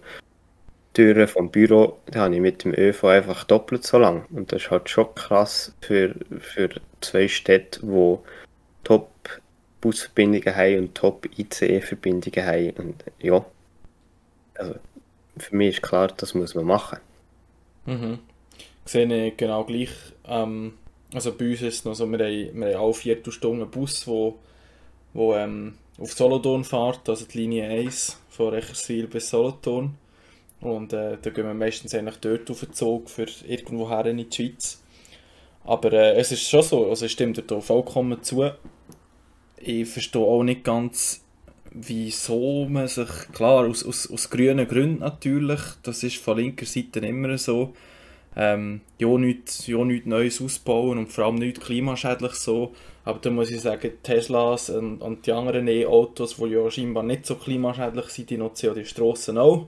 Türe 0.95 1.27
vom 1.27 1.51
Büro, 1.51 1.99
da 2.07 2.21
habe 2.21 2.35
ich 2.35 2.41
mit 2.41 2.65
dem 2.65 2.75
ÖV 2.75 3.05
einfach 3.05 3.45
doppelt 3.45 3.85
so 3.85 3.99
lang. 3.99 4.25
Und 4.31 4.51
das 4.51 4.63
ist 4.63 4.71
halt 4.71 4.89
schon 4.89 5.15
krass 5.15 5.75
für, 5.83 6.15
für 6.41 6.71
zwei 7.01 7.29
Städte, 7.29 7.81
die 7.83 8.19
top 8.85 9.11
Busverbindungen 9.81 10.57
haben 10.57 10.79
und 10.79 10.95
top 10.95 11.29
ICE-Verbindungen 11.39 12.47
haben. 12.47 12.71
Und 12.79 13.05
ja, 13.21 13.45
also 14.55 14.75
für 15.37 15.57
mich 15.57 15.77
ist 15.77 15.83
klar, 15.83 16.09
das 16.09 16.35
muss 16.35 16.55
man 16.55 16.65
machen. 16.65 16.99
Mhm. 17.87 18.19
Ich 18.85 18.93
sehe 18.93 19.33
genau 19.33 19.65
gleich. 19.65 19.91
Ähm, 20.27 20.75
also 21.15 21.33
bei 21.33 21.51
uns 21.51 21.63
ist 21.63 21.75
es 21.75 21.85
noch 21.85 21.95
so, 21.95 22.07
wir 22.07 22.19
haben, 22.19 22.61
wir 22.61 22.75
haben 22.75 22.85
alle 22.85 22.95
Viertelstunden 22.95 23.63
einen 23.63 23.71
Bus, 23.71 24.07
wo, 24.07 24.39
wo 25.13 25.35
ähm, 25.35 25.75
auf 25.99 26.13
Solothurn 26.13 26.65
fährt, 26.65 27.09
also 27.09 27.27
die 27.27 27.39
Linie 27.39 27.69
1 27.69 28.19
von 28.29 28.49
Recherswil 28.49 29.07
bis 29.07 29.31
Solothurn. 29.31 29.95
Und 30.61 30.93
äh, 30.93 31.19
da 31.21 31.31
gehen 31.31 31.47
wir 31.47 31.55
meistens 31.55 31.95
eigentlich 31.95 32.19
dort 32.19 32.51
auf 32.51 32.61
den 32.61 32.73
Zug 32.73 33.11
für 33.11 33.27
irgendwo 33.47 33.89
her 33.89 34.07
in 34.07 34.19
die 34.19 34.29
Schweiz. 34.31 34.81
Aber 35.65 35.93
äh, 35.93 36.15
es 36.15 36.33
ist 36.33 36.49
schon 36.49 36.63
so, 36.63 36.89
also 36.89 37.05
ich 37.07 37.13
stimme 37.13 37.33
dir 37.33 37.43
da 37.43 37.61
vollkommen 37.61 38.23
zu. 38.23 38.51
Ich 39.57 39.89
verstehe 39.89 40.23
auch 40.23 40.43
nicht 40.43 40.65
ganz, 40.65 41.25
wieso 41.75 42.67
man 42.69 42.89
sich, 42.89 43.09
klar, 43.33 43.67
aus, 43.67 43.85
aus, 43.85 44.11
aus 44.11 44.31
grünen 44.31 44.67
Gründen 44.69 45.01
natürlich, 45.01 45.61
das 45.83 46.03
ist 46.03 46.17
von 46.17 46.39
linker 46.39 46.67
Seite 46.67 47.01
immer 47.01 47.37
so, 47.39 47.73
ähm, 48.35 48.81
ja, 48.99 49.09
nichts, 49.19 49.67
ja, 49.67 49.85
nichts 49.85 50.07
Neues 50.07 50.41
ausbauen 50.41 50.99
und 50.99 51.13
vor 51.13 51.27
allem 51.27 51.37
nichts 51.37 51.61
klimaschädlich 51.61 52.33
so. 52.33 52.73
Aber 53.05 53.19
da 53.19 53.31
muss 53.31 53.51
ich 53.51 53.61
sagen, 53.61 53.91
Teslas 54.03 54.71
und, 54.71 55.03
und 55.03 55.27
die 55.27 55.33
anderen 55.33 55.69
E-Autos, 55.69 56.37
die 56.37 56.47
ja 56.47 56.71
scheinbar 56.71 57.03
nicht 57.03 57.27
so 57.27 57.35
klimaschädlich 57.35 58.07
sind, 58.07 58.31
die 58.31 58.39
nutzen 58.39 58.67
ja 58.67 58.75
die 58.75 58.85
Strassen 58.85 59.39
auch. 59.39 59.67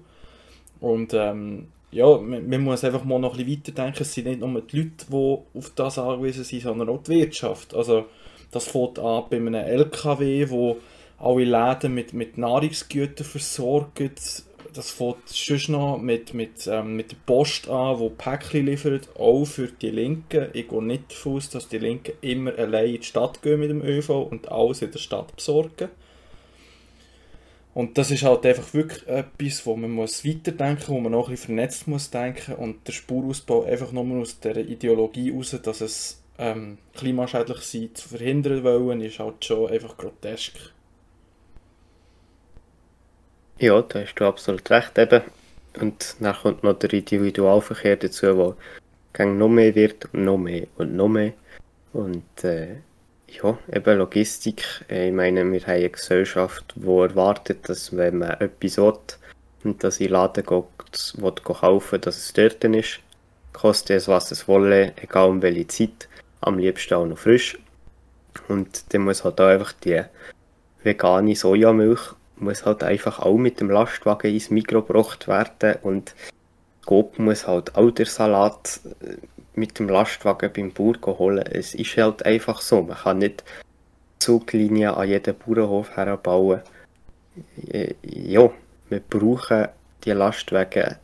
Und 0.80 1.12
ähm, 1.14 1.68
ja, 1.90 2.18
man, 2.18 2.48
man, 2.48 2.62
muss 2.62 2.84
einfach 2.84 3.04
mal 3.04 3.18
noch 3.18 3.38
ein 3.38 3.44
bisschen 3.44 3.60
weiterdenken. 3.60 4.02
Es 4.02 4.14
sind 4.14 4.26
nicht 4.26 4.40
nur 4.40 4.60
die 4.60 4.76
Leute, 4.76 5.06
die 5.08 5.58
auf 5.58 5.72
das 5.74 5.98
angewiesen 5.98 6.44
sind, 6.44 6.62
sondern 6.62 6.88
auch 6.88 7.02
die 7.02 7.12
Wirtschaft. 7.12 7.74
Also 7.74 8.06
das 8.50 8.66
fängt 8.66 8.98
an 8.98 9.24
bei 9.28 9.36
einem 9.36 9.54
LKW, 9.54 10.48
wo 10.48 10.78
alle 11.24 11.44
Läden 11.44 11.94
mit, 11.94 12.12
mit 12.12 12.38
Nahrungsgütern 12.38 13.26
versorgt. 13.26 14.44
Das 14.74 14.90
fängt 14.90 15.28
sonst 15.28 15.68
noch 15.68 15.98
mit, 15.98 16.34
mit, 16.34 16.66
ähm, 16.66 16.96
mit 16.96 17.12
der 17.12 17.16
Post 17.26 17.68
an, 17.68 17.98
die 17.98 18.08
Päckchen 18.10 18.66
liefert, 18.66 19.08
auch 19.16 19.44
für 19.44 19.68
die 19.68 19.90
Linken. 19.90 20.48
Ich 20.52 20.68
gehe 20.68 20.82
nicht 20.82 21.12
davon 21.12 21.36
aus, 21.36 21.48
dass 21.48 21.68
die 21.68 21.78
Linken 21.78 22.12
immer 22.20 22.58
allein 22.58 22.94
in 22.94 23.00
die 23.00 23.06
Stadt 23.06 23.40
gehen 23.40 23.60
mit 23.60 23.70
dem 23.70 23.82
ÖV 23.82 24.10
und 24.10 24.50
alles 24.50 24.82
in 24.82 24.90
der 24.90 24.98
Stadt 24.98 25.34
besorgen. 25.36 25.90
Und 27.72 27.98
das 27.98 28.12
ist 28.12 28.22
halt 28.22 28.46
einfach 28.46 28.72
wirklich 28.72 29.06
etwas, 29.08 29.66
wo 29.66 29.76
man 29.76 29.90
muss 29.90 30.24
weiterdenken 30.24 30.88
wo 30.88 31.00
man 31.00 31.10
noch 31.10 31.26
ein 31.26 31.32
bisschen 31.32 31.56
vernetzt 31.56 31.88
muss 31.88 32.10
denken 32.10 32.54
und 32.54 32.86
der 32.86 32.92
Spurausbau 32.92 33.64
einfach 33.64 33.90
nur 33.90 34.20
aus 34.20 34.38
der 34.38 34.56
Ideologie 34.56 35.32
heraus, 35.32 35.56
dass 35.60 35.80
es 35.80 36.22
ähm, 36.38 36.78
klimaschädlich 36.94 37.60
sei, 37.60 37.90
zu 37.92 38.08
verhindern 38.08 38.62
wollen, 38.62 39.00
ist 39.00 39.18
halt 39.18 39.44
schon 39.44 39.70
einfach 39.70 39.96
grotesk. 39.96 40.73
Ja, 43.64 43.80
da 43.80 44.00
hast 44.00 44.16
du 44.16 44.26
absolut 44.26 44.70
recht 44.70 44.98
eben. 44.98 45.22
Und 45.80 46.16
dann 46.20 46.36
kommt 46.36 46.62
noch 46.64 46.78
der 46.78 46.92
Individualverkehr 46.92 47.96
dazu, 47.96 48.54
der 49.16 49.24
noch 49.24 49.48
mehr 49.48 49.74
wird 49.74 50.04
und 50.12 50.24
noch 50.24 50.36
mehr 50.36 50.66
und 50.76 50.94
noch 50.94 51.08
mehr. 51.08 51.32
Und 51.94 52.44
äh, 52.44 52.76
ja, 53.26 53.56
eben 53.72 53.96
Logistik. 53.96 54.84
Ich 54.88 55.12
meine, 55.12 55.50
wir 55.50 55.60
haben 55.62 55.70
eine 55.70 55.88
Gesellschaft, 55.88 56.74
die 56.76 56.86
erwartet, 56.86 57.66
dass 57.66 57.96
wenn 57.96 58.18
man 58.18 58.32
etwas 58.32 58.76
will 58.76 58.98
und 59.64 59.82
das 59.82 59.98
in 59.98 60.08
den 60.08 60.12
Laden 60.12 60.44
geht, 60.44 61.14
will 61.16 61.32
kaufen 61.32 62.02
dass 62.02 62.18
es 62.18 62.34
dort 62.34 62.62
ist. 62.64 63.00
Kostet 63.54 63.96
es, 63.96 64.08
was 64.08 64.30
es 64.30 64.46
wolle, 64.46 64.92
egal 64.96 65.30
um 65.30 65.40
welche 65.40 65.68
Zeit. 65.68 66.10
Am 66.42 66.58
liebsten 66.58 66.92
auch 66.92 67.06
noch 67.06 67.16
frisch. 67.16 67.58
Und 68.48 68.92
dann 68.92 69.00
muss 69.00 69.24
halt 69.24 69.40
auch 69.40 69.46
einfach 69.46 69.72
die 69.72 70.02
vegane 70.82 71.34
Sojamilch 71.34 72.14
muss 72.36 72.64
halt 72.64 72.82
einfach 72.82 73.20
auch 73.20 73.36
mit 73.36 73.60
dem 73.60 73.70
Lastwagen 73.70 74.32
ins 74.32 74.50
Mikro 74.50 74.82
gebracht 74.82 75.28
werden 75.28 75.78
und 75.82 76.14
Coop 76.84 77.18
muss 77.18 77.46
halt 77.46 77.74
auch 77.76 77.90
der 77.90 78.06
Salat 78.06 78.80
äh, 79.00 79.16
mit 79.54 79.78
dem 79.78 79.88
Lastwagen 79.88 80.52
beim 80.52 80.72
Bauer 80.72 81.18
holen. 81.18 81.44
Es 81.50 81.74
ist 81.74 81.96
halt 81.96 82.24
einfach 82.26 82.60
so. 82.60 82.82
Man 82.82 82.96
kann 82.96 83.18
nicht 83.18 83.44
Zuglinien 84.18 84.90
an 84.90 85.08
jeden 85.08 85.36
Bauernhof 85.36 85.96
herbauen. 85.96 86.60
Äh, 87.68 87.94
ja, 88.02 88.50
wir 88.88 89.00
brauchen 89.00 89.68
die 90.04 90.10
Lastwagen 90.12 90.96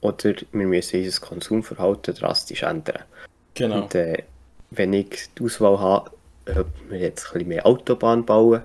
oder 0.00 0.34
wir 0.52 0.66
müssen 0.66 1.04
unser 1.04 1.20
Konsumverhalten 1.20 2.14
drastisch 2.14 2.62
ändern. 2.62 3.04
Genau. 3.54 3.82
Und 3.82 3.94
äh, 3.94 4.24
wenn 4.70 4.92
ich 4.92 5.28
die 5.38 5.44
Auswahl 5.44 5.78
habe, 5.78 6.10
ob 6.56 6.66
wir 6.88 6.98
jetzt 6.98 7.26
ein 7.26 7.32
bisschen 7.34 7.48
mehr 7.48 7.66
Autobahn 7.66 8.24
bauen 8.24 8.62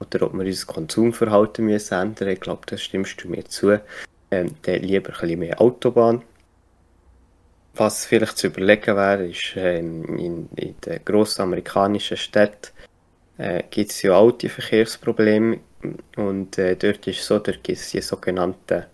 oder 0.00 0.26
ob 0.26 0.34
wir 0.34 0.44
unser 0.44 0.66
Konsumverhalten 0.66 1.64
müssen 1.64 1.94
ändern. 1.94 2.28
Ich 2.28 2.40
glaube, 2.40 2.62
das 2.66 2.82
stimmst 2.82 3.22
du 3.22 3.28
mir 3.28 3.44
zu. 3.44 3.80
Ähm, 4.30 4.54
dann 4.62 4.82
lieber 4.82 5.10
ein 5.10 5.20
bisschen 5.20 5.38
mehr 5.38 5.60
Autobahn. 5.60 6.22
Was 7.74 8.06
vielleicht 8.06 8.38
zu 8.38 8.48
überlegen 8.48 8.96
wäre, 8.96 9.26
ist, 9.26 9.52
ähm, 9.56 10.04
in, 10.18 10.48
in 10.56 10.74
den 10.80 11.04
grossen 11.04 11.42
amerikanischen 11.42 12.16
Städten 12.16 12.72
äh, 13.38 13.62
gibt 13.70 13.90
es 13.90 14.02
ja 14.02 14.30
die 14.32 14.48
Verkehrsprobleme. 14.48 15.60
Und 16.16 16.58
äh, 16.58 16.74
dort 16.74 17.06
ist 17.06 17.24
so, 17.24 17.38
dort 17.38 17.62
gibt 17.62 17.78
es 17.78 17.90
die 17.90 18.00
sogenannten 18.00 18.84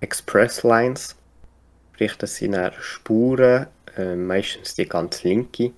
Express 0.00 0.62
Lines, 0.62 1.16
sprich 1.92 2.16
das 2.16 2.36
sind 2.36 2.56
Spuren, 2.80 3.66
äh, 3.96 4.14
meistens 4.14 4.76
die 4.76 4.88
ganz 4.88 5.24
linke, 5.24 5.72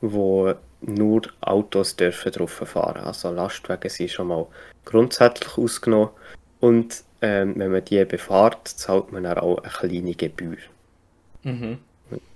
wo 0.00 0.54
nur 0.80 1.22
Autos 1.40 1.96
dürfen 1.96 2.32
drauf 2.32 2.52
fahren. 2.52 3.04
Also 3.04 3.30
Lastwagen 3.30 3.90
sind 3.90 4.10
schon 4.10 4.28
mal 4.28 4.46
grundsätzlich 4.84 5.56
ausgenommen 5.58 6.10
und 6.60 7.02
ähm, 7.20 7.54
wenn 7.56 7.72
man 7.72 7.84
die 7.84 8.04
befahrt, 8.04 8.68
zahlt 8.68 9.12
man 9.12 9.26
auch 9.26 9.58
eine 9.58 9.72
kleine 9.72 10.14
Gebühr. 10.14 10.58
Mhm. 11.42 11.78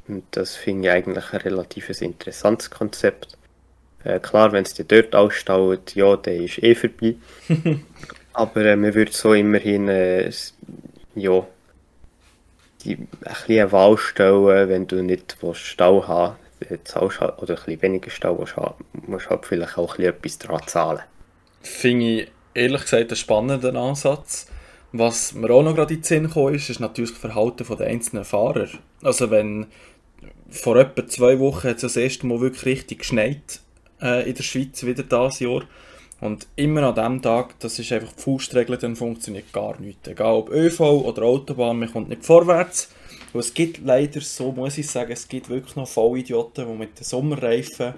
Und 0.09 0.25
das 0.33 0.57
finde 0.57 0.89
ich 0.89 0.95
eigentlich 0.95 1.33
ein 1.33 1.41
relativ 1.41 1.89
interessantes 2.03 2.71
Konzept. 2.71 3.39
Äh, 4.05 4.19
klar, 4.19 4.51
wenn 4.53 4.65
es 4.65 4.75
dir 4.75 4.85
dort 4.85 5.15
ausstaut, 5.15 5.95
ja, 5.95 6.17
der 6.17 6.37
ist 6.37 6.59
eh 6.63 6.75
vorbei. 6.75 7.15
Aber 8.33 8.65
äh, 8.65 8.77
man 8.77 8.95
würde 8.95 9.13
so 9.13 9.33
immerhin, 9.33 9.89
äh, 9.89 10.31
ja, 11.15 11.47
die, 12.85 12.95
ein 12.97 13.09
bisschen 13.21 13.61
eine 13.61 13.73
Wahl 13.73 13.97
stellen, 13.97 14.69
wenn 14.69 14.87
du 14.89 15.03
nicht 15.03 15.37
Stau 15.53 16.09
haben 16.09 16.37
zahlst 16.85 17.21
halt, 17.21 17.39
oder 17.39 17.55
ein 17.55 17.65
bisschen 17.65 17.83
weniger 17.83 18.11
Stau 18.11 18.39
willst 18.39 18.57
haben, 18.57 18.85
musst 19.07 19.31
halt 19.31 19.47
vielleicht 19.47 19.79
auch 19.79 19.99
ein 19.99 20.05
etwas 20.05 20.39
daran 20.39 20.67
zahlen. 20.67 21.03
Finde 21.63 22.05
ich 22.05 22.33
ehrlich 22.55 22.83
gesagt 22.83 23.11
einen 23.11 23.17
spannenden 23.17 23.77
Ansatz. 23.77 24.47
Was 24.93 25.33
mir 25.33 25.51
auch 25.51 25.63
noch 25.63 25.75
gerade 25.75 25.95
in 25.95 26.01
den 26.01 26.05
Sinn 26.05 26.25
gekommen 26.25 26.55
ist, 26.55 26.69
ist 26.69 26.81
natürlich 26.81 27.13
das 27.13 27.21
Verhalten 27.21 27.65
der 27.77 27.87
einzelnen 27.87 28.25
Fahrer. 28.25 28.69
Also 29.03 29.31
wenn 29.31 29.67
vor 30.51 30.77
etwa 30.77 31.07
zwei 31.07 31.39
Wochen 31.39 31.69
hat 31.69 31.77
es 31.77 31.83
das 31.83 31.97
erste 31.97 32.27
Mal 32.27 32.41
wirklich 32.41 32.67
richtig 32.67 32.99
geschneit 33.01 33.61
äh, 34.03 34.29
in 34.29 34.35
der 34.35 34.43
Schweiz 34.43 34.85
wieder 34.85 35.03
dieses 35.03 35.41
Jahr. 35.41 35.63
Und 36.21 36.47
immer 36.55 36.83
an 36.83 36.95
diesem 36.95 37.23
Tag, 37.23 37.59
das 37.61 37.79
ist 37.79 37.91
einfach 37.91 38.13
die 38.13 38.23
Faustregel, 38.23 38.77
dann 38.77 38.95
funktioniert 38.95 39.53
gar 39.53 39.81
nichts. 39.81 40.07
Egal 40.07 40.35
ob 40.35 40.51
ÖV 40.51 40.81
oder 40.81 41.23
Autobahn, 41.23 41.81
man 41.81 41.91
kommt 41.91 42.11
nicht 42.11 42.25
vorwärts. 42.25 42.91
Und 43.33 43.41
es 43.41 43.55
gibt 43.55 43.79
leider 43.85 44.21
so, 44.21 44.53
muss 44.53 44.79
ich 44.79 44.89
sagen, 44.89 45.13
es 45.13 45.27
gibt 45.27 45.49
wirklich 45.49 45.77
noch 45.77 45.89
Vollidioten, 45.89 46.67
die 46.67 46.75
mit 46.75 46.99
den 46.99 47.05
Sommerreifen 47.05 47.95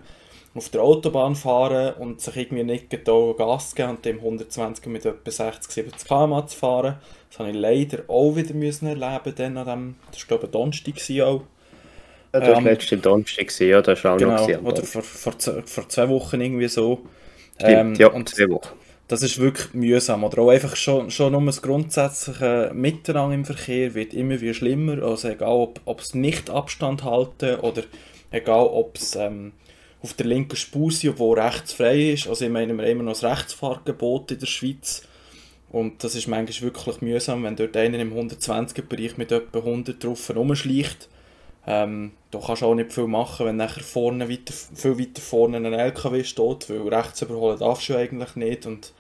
auf 0.54 0.68
der 0.68 0.82
Autobahn 0.82 1.34
fahren 1.34 1.94
und 1.94 2.20
sich 2.20 2.36
irgendwie 2.36 2.62
nicht 2.62 2.88
getrauen, 2.88 3.36
Gas 3.36 3.74
geben 3.74 3.90
und 3.90 4.04
dem 4.04 4.18
120 4.18 4.86
mit 4.86 5.04
etwa 5.04 5.30
60, 5.30 5.70
70 5.70 6.08
km 6.08 6.46
zu 6.46 6.56
fahren. 6.56 6.96
Das 7.28 7.40
habe 7.40 7.50
ich 7.50 7.56
leider 7.56 8.04
auch 8.06 8.36
wieder 8.36 8.54
müssen 8.54 8.86
erleben 8.86 9.34
dann 9.34 9.56
an 9.56 9.66
dem, 9.66 9.94
das 10.12 10.20
war 10.20 10.28
glaube 10.28 10.46
ich 10.46 10.52
Donnerstag 10.52 10.94
auch. 11.24 11.42
Ja, 12.32 12.40
das 12.40 12.48
war 12.48 12.58
ähm, 12.58 12.64
letzte 12.64 12.96
Donnerstag, 12.98 13.60
ja, 13.60 13.82
das 13.82 14.04
war 14.04 14.14
auch 14.14 14.18
genau, 14.18 14.48
noch. 14.48 14.62
Oder 14.62 14.82
vor, 14.84 15.02
vor, 15.02 15.32
vor 15.64 15.88
zwei 15.88 16.08
Wochen 16.08 16.40
irgendwie 16.40 16.68
so. 16.68 17.00
Stimmt, 17.56 17.72
ähm, 17.72 17.94
ja, 17.94 18.08
und 18.08 18.28
zwei 18.28 18.48
Wochen. 18.48 18.68
Das 19.06 19.23
ist 19.23 19.38
wirklich 19.38 19.75
mühsam. 19.75 20.25
Oder 20.25 20.42
auch 20.42 20.49
einfach 20.50 20.76
schon, 20.76 21.11
schon 21.11 21.32
nur 21.32 21.44
das 21.44 21.61
grundsätzliche 21.61 22.70
Miteinander 22.75 23.34
im 23.34 23.44
Verkehr 23.44 23.94
wird 23.94 24.14
immer 24.14 24.40
wieder 24.40 24.54
schlimmer. 24.54 25.02
Also 25.02 25.28
egal, 25.28 25.68
ob 25.84 26.00
es 26.00 26.14
nicht 26.14 26.49
Abstand 26.49 27.04
halten 27.04 27.56
oder 27.61 27.82
egal, 28.30 28.66
ob 28.66 28.96
es 28.96 29.14
ähm, 29.14 29.52
auf 30.02 30.14
der 30.14 30.26
linken 30.26 30.56
Spur 30.56 30.90
sind, 30.90 31.18
wo 31.18 31.32
rechts 31.32 31.75
frei 31.75 32.12
ist. 32.12 32.28
Also 32.28 32.46
ich 32.46 32.50
meine, 32.50 32.75
wir 32.75 32.82
haben 32.84 32.90
immer 32.90 33.02
noch 33.04 33.12
das 33.12 33.25
Rechtsfahrgebot 33.25 34.30
in 34.30 34.38
der 34.38 34.46
Schweiz. 34.46 35.02
Und 35.70 36.04
das 36.04 36.14
ist 36.14 36.28
manchmal 36.28 36.73
wirklich 36.73 37.00
mühsam, 37.00 37.42
wenn 37.42 37.56
dort 37.56 37.76
einer 37.76 37.99
im 37.99 38.14
120er-Bereich 38.14 39.16
mit 39.16 39.32
etwa 39.32 39.58
100 39.58 40.02
drauf 40.02 40.30
rumschleicht. 40.34 41.08
Ähm, 41.66 42.12
da 42.30 42.40
kannst 42.40 42.62
auch 42.62 42.75
nicht 42.75 42.92
viel 42.92 43.06
machen, 43.06 43.47
wenn 43.47 43.56
nachher 43.56 43.83
vorne 43.83 44.28
weiter, 44.28 44.52
viel 44.52 44.99
weiter 44.99 45.23
vorne 45.23 45.56
ein 45.56 45.73
LKW 45.73 46.23
steht, 46.25 46.68
weil 46.68 46.88
rechts 46.88 47.23
überholen 47.23 47.59
darfst 47.59 47.88
du 47.88 47.97
eigentlich 47.97 48.37
nicht. 48.37 48.66
Und 48.66 48.92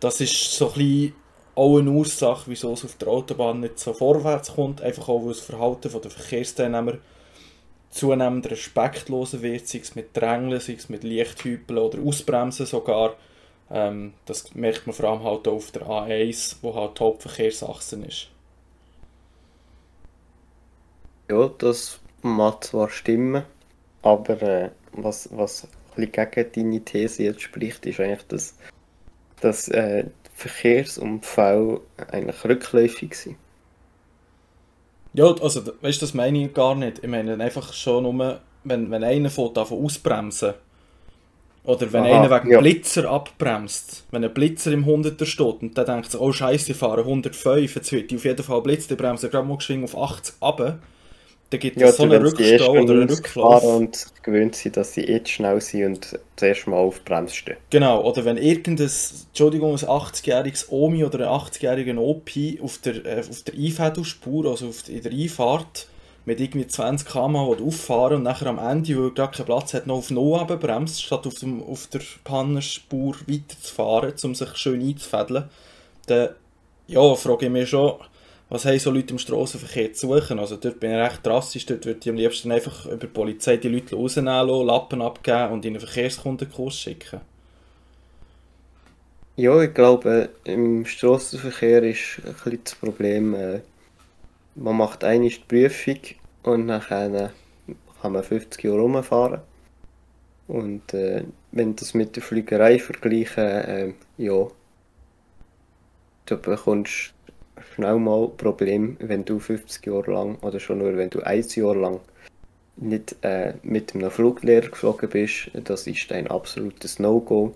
das 0.00 0.20
ist 0.20 0.52
so 0.52 0.68
ein 0.68 0.74
bisschen 0.74 1.14
auch 1.54 1.78
eine 1.78 1.90
Ursache, 1.90 2.44
wieso 2.46 2.72
es 2.72 2.84
auf 2.84 2.96
der 2.96 3.08
Autobahn 3.08 3.60
nicht 3.60 3.78
so 3.78 3.92
vorwärts 3.92 4.54
kommt. 4.54 4.80
Einfach 4.80 5.08
auch, 5.08 5.22
weil 5.22 5.28
das 5.28 5.40
Verhalten 5.40 5.90
der 5.90 6.10
Verkehrsteilnehmer 6.10 6.98
zunehmend 7.90 8.50
respektloser 8.50 9.42
wird, 9.42 9.68
sei 9.68 9.80
es 9.80 9.94
mit 9.94 10.16
Drängeln, 10.16 10.60
sei 10.60 10.74
es 10.74 10.88
mit 10.88 11.04
Lichthüpeln 11.04 11.78
oder 11.78 11.98
Ausbremsen 12.02 12.66
sogar. 12.66 13.16
Ähm, 13.70 14.14
das 14.24 14.54
merkt 14.54 14.86
man 14.86 14.94
vor 14.94 15.10
allem 15.10 15.24
halt 15.24 15.46
auch 15.46 15.54
auf 15.54 15.70
der 15.72 15.86
A1, 15.86 16.56
wo 16.62 16.74
halt 16.74 16.98
die 16.98 17.04
Hauptverkehrsachse 17.04 17.96
ist. 18.06 18.31
Ja, 21.32 21.50
das 21.56 21.98
mag 22.20 22.62
zwar 22.62 22.90
stimmen, 22.90 23.44
aber 24.02 24.42
äh, 24.42 24.70
was, 24.92 25.30
was 25.32 25.66
ein 25.96 26.12
gegen 26.12 26.52
deine 26.54 26.80
These 26.84 27.22
jetzt 27.22 27.40
spricht, 27.40 27.86
ist 27.86 28.00
eigentlich, 28.00 28.26
dass, 28.28 28.54
dass 29.40 29.68
äh, 29.68 30.04
Verkehrsunfälle 30.34 31.80
eigentlich 32.10 32.44
rückläufig 32.44 33.14
sind. 33.14 33.36
Ja, 35.14 35.34
also, 35.40 35.62
weißt 35.80 36.02
du, 36.02 36.06
das 36.06 36.12
meine 36.12 36.44
ich 36.44 36.52
gar 36.52 36.74
nicht. 36.74 36.98
Ich 36.98 37.08
meine 37.08 37.42
einfach 37.42 37.72
schon 37.72 38.02
nur, 38.02 38.40
wenn, 38.64 38.90
wenn 38.90 39.02
einer 39.02 39.30
von 39.30 39.54
davon 39.54 39.82
ausbremsen 39.82 40.52
oder 41.64 41.92
wenn 41.94 42.04
Aha, 42.04 42.20
einer 42.20 42.30
wegen 42.30 42.52
ja. 42.52 42.60
Blitzer 42.60 43.08
abbremst, 43.08 44.04
wenn 44.10 44.22
ein 44.22 44.34
Blitzer 44.34 44.72
im 44.72 44.84
100er 44.84 45.24
steht 45.24 45.62
und 45.62 45.78
der 45.78 45.84
denkt 45.84 46.10
sich, 46.10 46.20
oh 46.20 46.32
scheiße, 46.32 46.72
ich 46.72 46.76
fahre 46.76 47.00
105, 47.00 47.74
jetzt 47.74 47.92
wird 47.92 48.10
die 48.10 48.16
auf 48.16 48.24
jeden 48.24 48.42
Fall 48.42 48.60
blitzt, 48.60 48.90
die 48.90 48.96
bremsen 48.96 49.30
gerade 49.30 49.48
mal 49.48 49.56
geschwingt 49.56 49.84
auf 49.84 49.96
80 49.96 50.34
runter 50.42 50.78
dann 51.52 51.60
gibt 51.60 51.76
es 51.76 51.82
ja, 51.82 51.92
so 51.92 52.04
einen 52.04 52.22
Rückstau 52.22 52.72
oder 52.72 52.94
einen 52.94 53.10
Rücklauf. 53.10 53.62
Und 53.62 54.06
gewöhnt 54.22 54.54
sind, 54.54 54.76
dass 54.76 54.94
sie 54.94 55.02
jetzt 55.02 55.30
schnell 55.30 55.60
sind 55.60 55.84
und 55.84 56.20
zuerst 56.36 56.66
mal 56.66 56.78
auf 56.78 57.04
Bremse 57.04 57.34
stehen. 57.34 57.56
Genau, 57.70 58.02
oder 58.02 58.24
wenn 58.24 58.38
irgendein, 58.38 58.90
Entschuldigung, 59.28 59.72
ein 59.72 59.78
80-jähriges 59.78 60.70
Omi 60.70 61.04
oder 61.04 61.30
ein 61.30 61.40
80-jähriger 61.40 61.98
Opi 61.98 62.58
auf 62.62 62.78
der, 62.78 63.04
äh, 63.04 63.20
auf 63.20 63.42
der 63.42 63.54
Einfädelspur, 63.54 64.46
also 64.46 64.68
auf, 64.68 64.88
in 64.88 65.02
der 65.02 65.12
Einfahrt, 65.12 65.88
mit 66.24 66.40
irgendwie 66.40 66.66
20 66.66 67.06
km 67.06 67.36
auffahren 67.36 68.18
und 68.18 68.22
nachher 68.22 68.46
am 68.46 68.58
Ende, 68.58 68.96
wo 68.96 69.06
er 69.06 69.10
gar 69.10 69.30
keinen 69.30 69.46
Platz 69.46 69.74
hat, 69.74 69.86
noch 69.86 69.96
auf 69.96 70.10
Null 70.10 70.44
bremst, 70.46 71.02
statt 71.02 71.26
auf, 71.26 71.34
dem, 71.34 71.62
auf 71.62 71.88
der 71.88 72.00
Pannenspur 72.24 73.16
weiterzufahren, 73.26 74.14
um 74.22 74.34
sich 74.34 74.56
schön 74.56 74.80
einzufädeln, 74.80 75.50
dann 76.06 76.30
ja, 76.86 77.14
frage 77.16 77.46
ich 77.46 77.52
mich 77.52 77.68
schon, 77.68 77.94
was 78.52 78.66
haben 78.66 78.78
so 78.78 78.90
Leute 78.90 79.14
im 79.14 79.18
Strassenverkehr 79.18 79.94
zu 79.94 80.08
suchen? 80.08 80.38
Also 80.38 80.56
dort 80.56 80.78
bin 80.78 80.90
ich 80.90 80.98
recht 80.98 81.24
drastisch, 81.24 81.64
dort 81.64 81.86
würde 81.86 82.00
ich 82.02 82.10
am 82.10 82.16
liebsten 82.16 82.52
einfach 82.52 82.84
über 82.84 82.98
die 82.98 83.06
Polizei 83.06 83.56
die 83.56 83.70
Leute 83.70 83.96
rausnehmen 83.96 84.46
lassen, 84.46 84.66
Lappen 84.66 85.00
abgeben 85.00 85.52
und 85.52 85.64
in 85.64 85.72
einen 85.72 85.80
Verkehrskundenkurs 85.80 86.78
schicken. 86.78 87.22
Ja, 89.36 89.58
ich 89.62 89.72
glaube, 89.72 90.28
im 90.44 90.84
Strassenverkehr 90.84 91.82
ist 91.82 92.20
ein 92.26 92.34
bisschen 92.34 92.60
das 92.62 92.74
Problem, 92.74 93.34
äh, 93.34 93.60
man 94.54 94.76
macht 94.76 95.02
eine 95.02 95.30
Prüfung 95.48 96.00
und 96.42 96.68
dann 96.68 96.82
kann 96.82 97.32
man 98.02 98.22
50 98.22 98.64
Jahre 98.64 98.80
rumfahren. 98.80 99.40
Und 100.48 100.92
äh, 100.92 101.24
wenn 101.52 101.74
das 101.74 101.94
mit 101.94 102.16
der 102.16 102.22
Fliegerei 102.22 102.78
vergleichen, 102.78 103.44
äh, 103.44 103.94
ja, 104.18 104.46
du 106.26 106.36
bekommst 106.36 107.14
schnell 107.74 107.98
mal 107.98 108.28
Problem, 108.28 108.96
wenn 109.00 109.24
du 109.24 109.38
50 109.38 109.86
Jahre 109.86 110.12
lang 110.12 110.36
oder 110.42 110.60
schon 110.60 110.78
nur 110.78 110.96
wenn 110.96 111.10
du 111.10 111.20
ein 111.20 111.44
Jahr 111.48 111.74
lang 111.74 112.00
nicht 112.76 113.16
äh, 113.22 113.54
mit 113.62 113.94
einem 113.94 114.10
Fluglehrer 114.10 114.68
geflogen 114.68 115.08
bist, 115.08 115.50
das 115.52 115.86
ist 115.86 116.10
ein 116.12 116.28
absolutes 116.28 116.98
No-Go. 116.98 117.54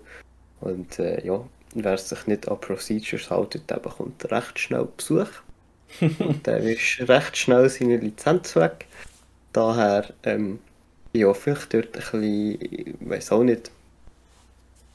Und 0.61 0.99
äh, 0.99 1.25
ja, 1.25 1.43
wer 1.73 1.97
sich 1.97 2.27
nicht 2.27 2.47
an 2.47 2.59
Procedures 2.59 3.29
hält, 3.29 3.69
der 3.69 3.77
bekommt 3.77 4.31
recht 4.31 4.59
schnell 4.59 4.87
Besuch. 4.95 5.29
und 6.01 6.45
der 6.45 6.59
ist 6.59 7.07
recht 7.07 7.37
schnell 7.37 7.69
seine 7.69 7.97
Lizenz 7.97 8.55
weg. 8.55 8.85
Daher, 9.53 10.13
ähm, 10.23 10.59
ja, 11.13 11.33
vielleicht 11.33 11.73
dort 11.73 11.87
ein 11.87 11.91
bisschen, 11.91 12.61
ich 12.61 12.95
weiß 12.99 13.31
auch 13.31 13.43
nicht, 13.43 13.71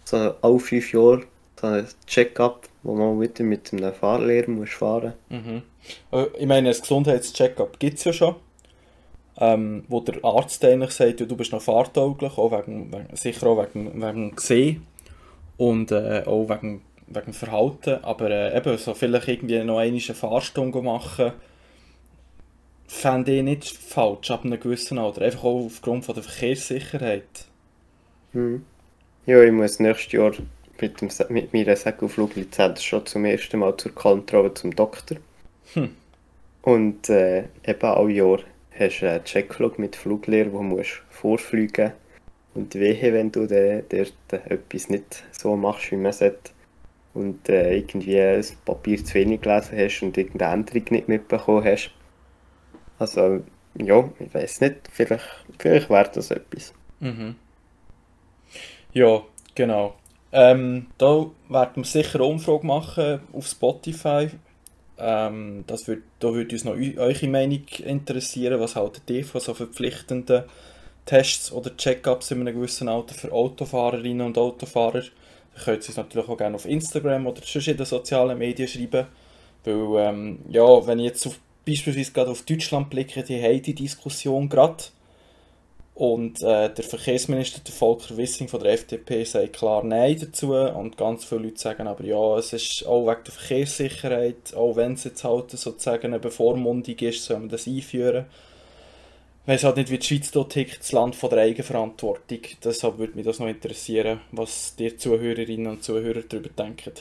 so 0.04 0.34
alle 0.40 0.58
fünf 0.58 0.92
Jahre 0.92 1.22
so 1.60 1.68
ein 1.68 1.86
Check-up, 2.06 2.68
wo 2.82 2.94
man 2.94 3.20
wieder 3.20 3.44
mit 3.44 3.72
einem 3.72 3.92
Fahrlehrer 3.92 4.50
muss 4.50 4.70
fahren 4.70 5.14
muss. 5.28 5.40
Mhm. 5.40 5.62
Äh, 6.12 6.26
ich 6.38 6.46
meine, 6.46 6.70
ein 6.70 6.80
Gesundheitscheck-up 6.80 7.78
gibt 7.78 7.98
es 7.98 8.04
ja 8.04 8.12
schon. 8.12 8.36
Ähm, 9.38 9.84
wo 9.88 10.00
der 10.00 10.22
Arzt 10.24 10.62
eigentlich 10.64 10.90
sagt, 10.90 11.20
du 11.20 11.36
bist 11.36 11.52
noch 11.52 11.62
fahrtauglich, 11.62 12.36
auch 12.36 12.52
wegen, 12.52 12.92
wegen, 12.92 13.16
sicher 13.16 13.46
auch 13.46 13.64
wegen, 13.64 14.00
wegen 14.00 14.36
Gesehen 14.36 14.86
und 15.56 15.90
äh, 15.90 16.24
auch 16.26 16.48
wegen, 16.50 16.82
wegen 17.06 17.32
Verhalten. 17.32 18.04
Aber 18.04 18.30
äh, 18.30 18.56
eben, 18.56 18.76
so 18.76 18.92
vielleicht 18.92 19.28
irgendwie 19.28 19.64
noch 19.64 19.78
eine 19.78 20.00
Fahrstunde 20.00 20.82
machen, 20.82 21.32
fände 22.86 23.32
ich 23.32 23.42
nicht 23.42 23.64
falsch 23.66 24.30
ab 24.30 24.44
einem 24.44 24.60
gewissen 24.60 24.98
Alter. 24.98 25.22
Einfach 25.22 25.44
auch 25.44 25.64
aufgrund 25.64 26.04
von 26.04 26.14
der 26.14 26.24
Verkehrssicherheit. 26.24 27.46
Hm. 28.32 28.64
Ja, 29.24 29.42
ich 29.42 29.52
muss 29.52 29.80
nächstes 29.80 30.12
Jahr 30.12 30.32
mit, 30.82 31.00
dem, 31.00 31.08
mit 31.28 31.54
meiner 31.54 31.76
Segelfluglizenz 31.76 32.82
schon 32.82 33.06
zum 33.06 33.24
ersten 33.24 33.60
Mal 33.60 33.76
zur 33.76 33.94
Kontrolle 33.94 34.52
zum 34.52 34.74
Doktor. 34.74 35.16
Hm. 35.74 35.96
Und 36.62 37.08
äh, 37.08 37.44
eben 37.64 37.82
all 37.82 38.10
Jahr 38.10 38.40
hast 38.78 39.00
du 39.00 39.10
einen 39.10 39.24
Checkflug 39.24 39.78
mit 39.78 39.96
Fluglehrer, 39.96 40.52
wo 40.52 40.58
du 40.58 40.64
musst 40.64 41.02
vorfliegen 41.08 41.92
Und 42.54 42.74
wehe, 42.74 43.12
wenn 43.12 43.32
du 43.32 43.46
dort 43.46 43.92
etwas 43.92 44.90
nicht 44.90 45.24
so 45.30 45.56
machst, 45.56 45.90
wie 45.92 45.96
man 45.96 46.12
sollte. 46.12 46.50
Und 47.14 47.48
äh, 47.48 47.76
irgendwie 47.76 48.20
ein 48.20 48.44
Papier 48.64 49.04
zu 49.04 49.14
wenig 49.14 49.42
gelesen 49.42 49.78
hast 49.78 50.02
und 50.02 50.16
irgendeine 50.16 50.54
Änderung 50.54 50.84
nicht 50.90 51.08
mitbekommen 51.08 51.64
hast. 51.64 51.90
Also, 52.98 53.44
ja, 53.74 54.10
ich 54.18 54.34
weiß 54.34 54.62
nicht, 54.62 54.76
vielleicht, 54.90 55.24
vielleicht 55.58 55.90
wäre 55.90 56.10
das 56.14 56.30
etwas. 56.30 56.72
Mhm. 57.00 57.36
Ja, 58.92 59.22
genau. 59.54 59.96
Ähm, 60.32 60.86
da 60.98 61.26
werden 61.48 61.76
wir 61.76 61.84
sicher 61.84 62.16
eine 62.16 62.24
Umfrage 62.24 62.66
machen 62.66 63.20
auf 63.32 63.46
Spotify. 63.46 64.30
Ähm, 64.98 65.64
das 65.66 65.86
würd, 65.86 66.02
da 66.20 66.32
würde 66.32 66.54
uns 66.54 66.64
noch 66.64 66.74
eure 66.74 67.28
Meinung 67.28 67.64
interessieren. 67.84 68.60
Was 68.60 68.76
haltet 68.76 69.08
ihr 69.10 69.24
von 69.24 69.40
so 69.40 69.52
verpflichtenden 69.52 70.44
Tests 71.04 71.50
oder 71.50 71.76
Check-ups 71.76 72.30
in 72.30 72.40
einem 72.40 72.54
gewissen 72.54 72.88
Alter 72.88 73.14
für 73.14 73.32
Autofahrerinnen 73.32 74.26
und 74.26 74.38
Autofahrer. 74.38 75.02
Ihr 75.02 75.62
könnt 75.64 75.88
es 75.88 75.96
natürlich 75.96 76.28
auch 76.28 76.36
gerne 76.36 76.56
auf 76.56 76.64
Instagram 76.64 77.26
oder 77.26 77.42
sonst 77.44 77.68
in 77.68 77.76
den 77.76 77.86
sozialen 77.86 78.38
Medien 78.38 78.68
schreiben. 78.68 79.06
Weil, 79.64 80.08
ähm, 80.08 80.38
ja, 80.48 80.86
wenn 80.86 81.00
ich 81.00 81.06
jetzt 81.06 81.26
auf, 81.26 81.38
beispielsweise 81.66 82.12
gerade 82.12 82.30
auf 82.30 82.42
Deutschland 82.42 82.90
blicke, 82.90 83.22
die 83.22 83.42
haben 83.42 83.62
die 83.62 83.74
Diskussion 83.74 84.48
gerade. 84.48 84.84
Und 85.94 86.42
äh, 86.42 86.72
der 86.72 86.84
Verkehrsminister, 86.84 87.60
der 87.60 87.74
Volker 87.74 88.16
Wissing 88.16 88.48
von 88.48 88.60
der 88.60 88.72
FDP, 88.72 89.24
sagt 89.24 89.52
klar 89.52 89.84
Nein 89.84 90.18
dazu. 90.18 90.54
Und 90.54 90.96
ganz 90.96 91.24
viele 91.24 91.42
Leute 91.42 91.58
sagen 91.58 91.86
aber 91.86 92.04
ja, 92.04 92.38
es 92.38 92.52
ist 92.54 92.86
auch 92.86 93.06
wegen 93.06 93.24
der 93.24 93.32
Verkehrssicherheit, 93.32 94.54
auch 94.54 94.76
wenn 94.76 94.94
es 94.94 95.04
jetzt 95.04 95.22
halt 95.22 95.50
sozusagen 95.50 96.06
eine 96.06 96.18
Bevormundung 96.18 96.96
ist, 96.98 97.24
soll 97.24 97.40
man 97.40 97.48
das 97.50 97.66
einführen. 97.66 98.24
Ich 99.42 99.48
weiß 99.48 99.64
halt 99.64 99.76
nicht, 99.76 99.90
wie 99.90 99.98
die 99.98 100.06
Schweiz 100.06 100.30
dort 100.30 100.52
tickt, 100.52 100.80
das 100.80 100.92
Land 100.92 101.16
von 101.16 101.28
der 101.28 101.40
Eigenverantwortung. 101.40 102.38
Deshalb 102.64 102.98
würde 102.98 103.16
mich 103.16 103.26
das 103.26 103.40
noch 103.40 103.48
interessieren, 103.48 104.20
was 104.30 104.76
die 104.76 104.96
Zuhörerinnen 104.96 105.66
und 105.66 105.82
Zuhörer 105.82 106.22
darüber 106.22 106.48
denken. 106.48 106.92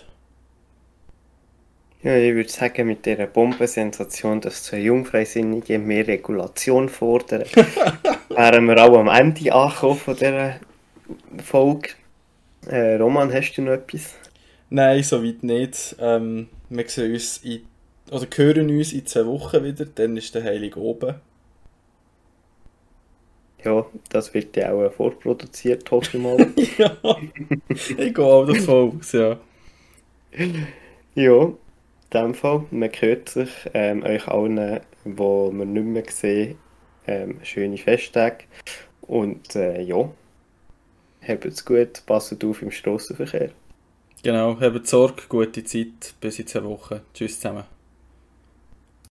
Ja, 2.03 2.15
ich 2.15 2.33
würde 2.33 2.49
sagen, 2.49 2.87
mit 2.87 3.05
dieser 3.05 3.27
Bombensensation, 3.27 4.41
dass 4.41 4.63
zwei 4.63 4.79
Jungfreisinnige 4.79 5.77
mehr 5.77 6.07
Regulation 6.07 6.89
fordern, 6.89 7.43
wären 8.29 8.65
wir 8.65 8.83
auch 8.83 8.97
am 8.97 9.07
Ende 9.07 9.53
angekommen 9.53 9.99
von 9.99 10.15
dieser 10.15 10.59
Folge. 11.43 11.89
Äh, 12.67 12.95
Roman, 12.95 13.31
hast 13.31 13.53
du 13.53 13.61
noch 13.61 13.73
etwas? 13.73 14.15
Nein, 14.71 15.03
soweit 15.03 15.43
nicht. 15.43 15.95
Ähm, 15.99 16.47
wir 16.69 16.89
sehen 16.89 17.13
uns 17.13 17.37
in, 17.43 17.61
oder 18.09 18.25
hören 18.35 18.69
uns 18.69 18.93
in 18.93 19.05
zwei 19.05 19.25
Wochen 19.27 19.63
wieder, 19.63 19.85
dann 19.85 20.17
ist 20.17 20.33
der 20.33 20.43
Heilig 20.43 20.75
oben. 20.77 21.15
Ja, 23.63 23.85
das 24.09 24.33
wird 24.33 24.57
ja 24.57 24.71
auch 24.71 24.91
vorproduziert, 24.91 25.91
hoffe 25.91 26.17
ich 26.17 26.23
mal. 26.23 26.47
ja, 26.79 26.97
ich 27.69 27.95
gehe 27.95 28.17
auch 28.17 28.47
davon 28.47 28.97
aus, 28.97 29.11
ja. 29.11 29.39
Ja, 31.13 31.53
dem 32.13 32.33
Fall, 32.33 32.65
man 32.71 32.89
hört 32.89 33.29
sich 33.29 33.49
ähm, 33.73 34.03
euch 34.03 34.27
allen, 34.27 34.81
die 35.05 35.17
wir 35.17 35.65
nicht 35.65 35.85
mehr 35.85 36.03
sehen, 36.09 36.57
ähm, 37.07 37.39
schöne 37.43 37.77
Festtage. 37.77 38.45
Und 39.01 39.55
äh, 39.55 39.81
ja, 39.81 40.09
es 41.45 41.65
gut, 41.65 42.03
passt 42.05 42.43
auf 42.43 42.61
im 42.61 42.71
Strassenverkehr. 42.71 43.51
Genau, 44.23 44.59
habt 44.59 44.87
Sorge, 44.87 45.23
gute 45.29 45.63
Zeit, 45.63 46.13
bis 46.19 46.39
in 46.39 46.47
zwei 46.47 46.63
Wochen. 46.63 47.01
Tschüss 47.13 47.39
zusammen. 47.39 47.63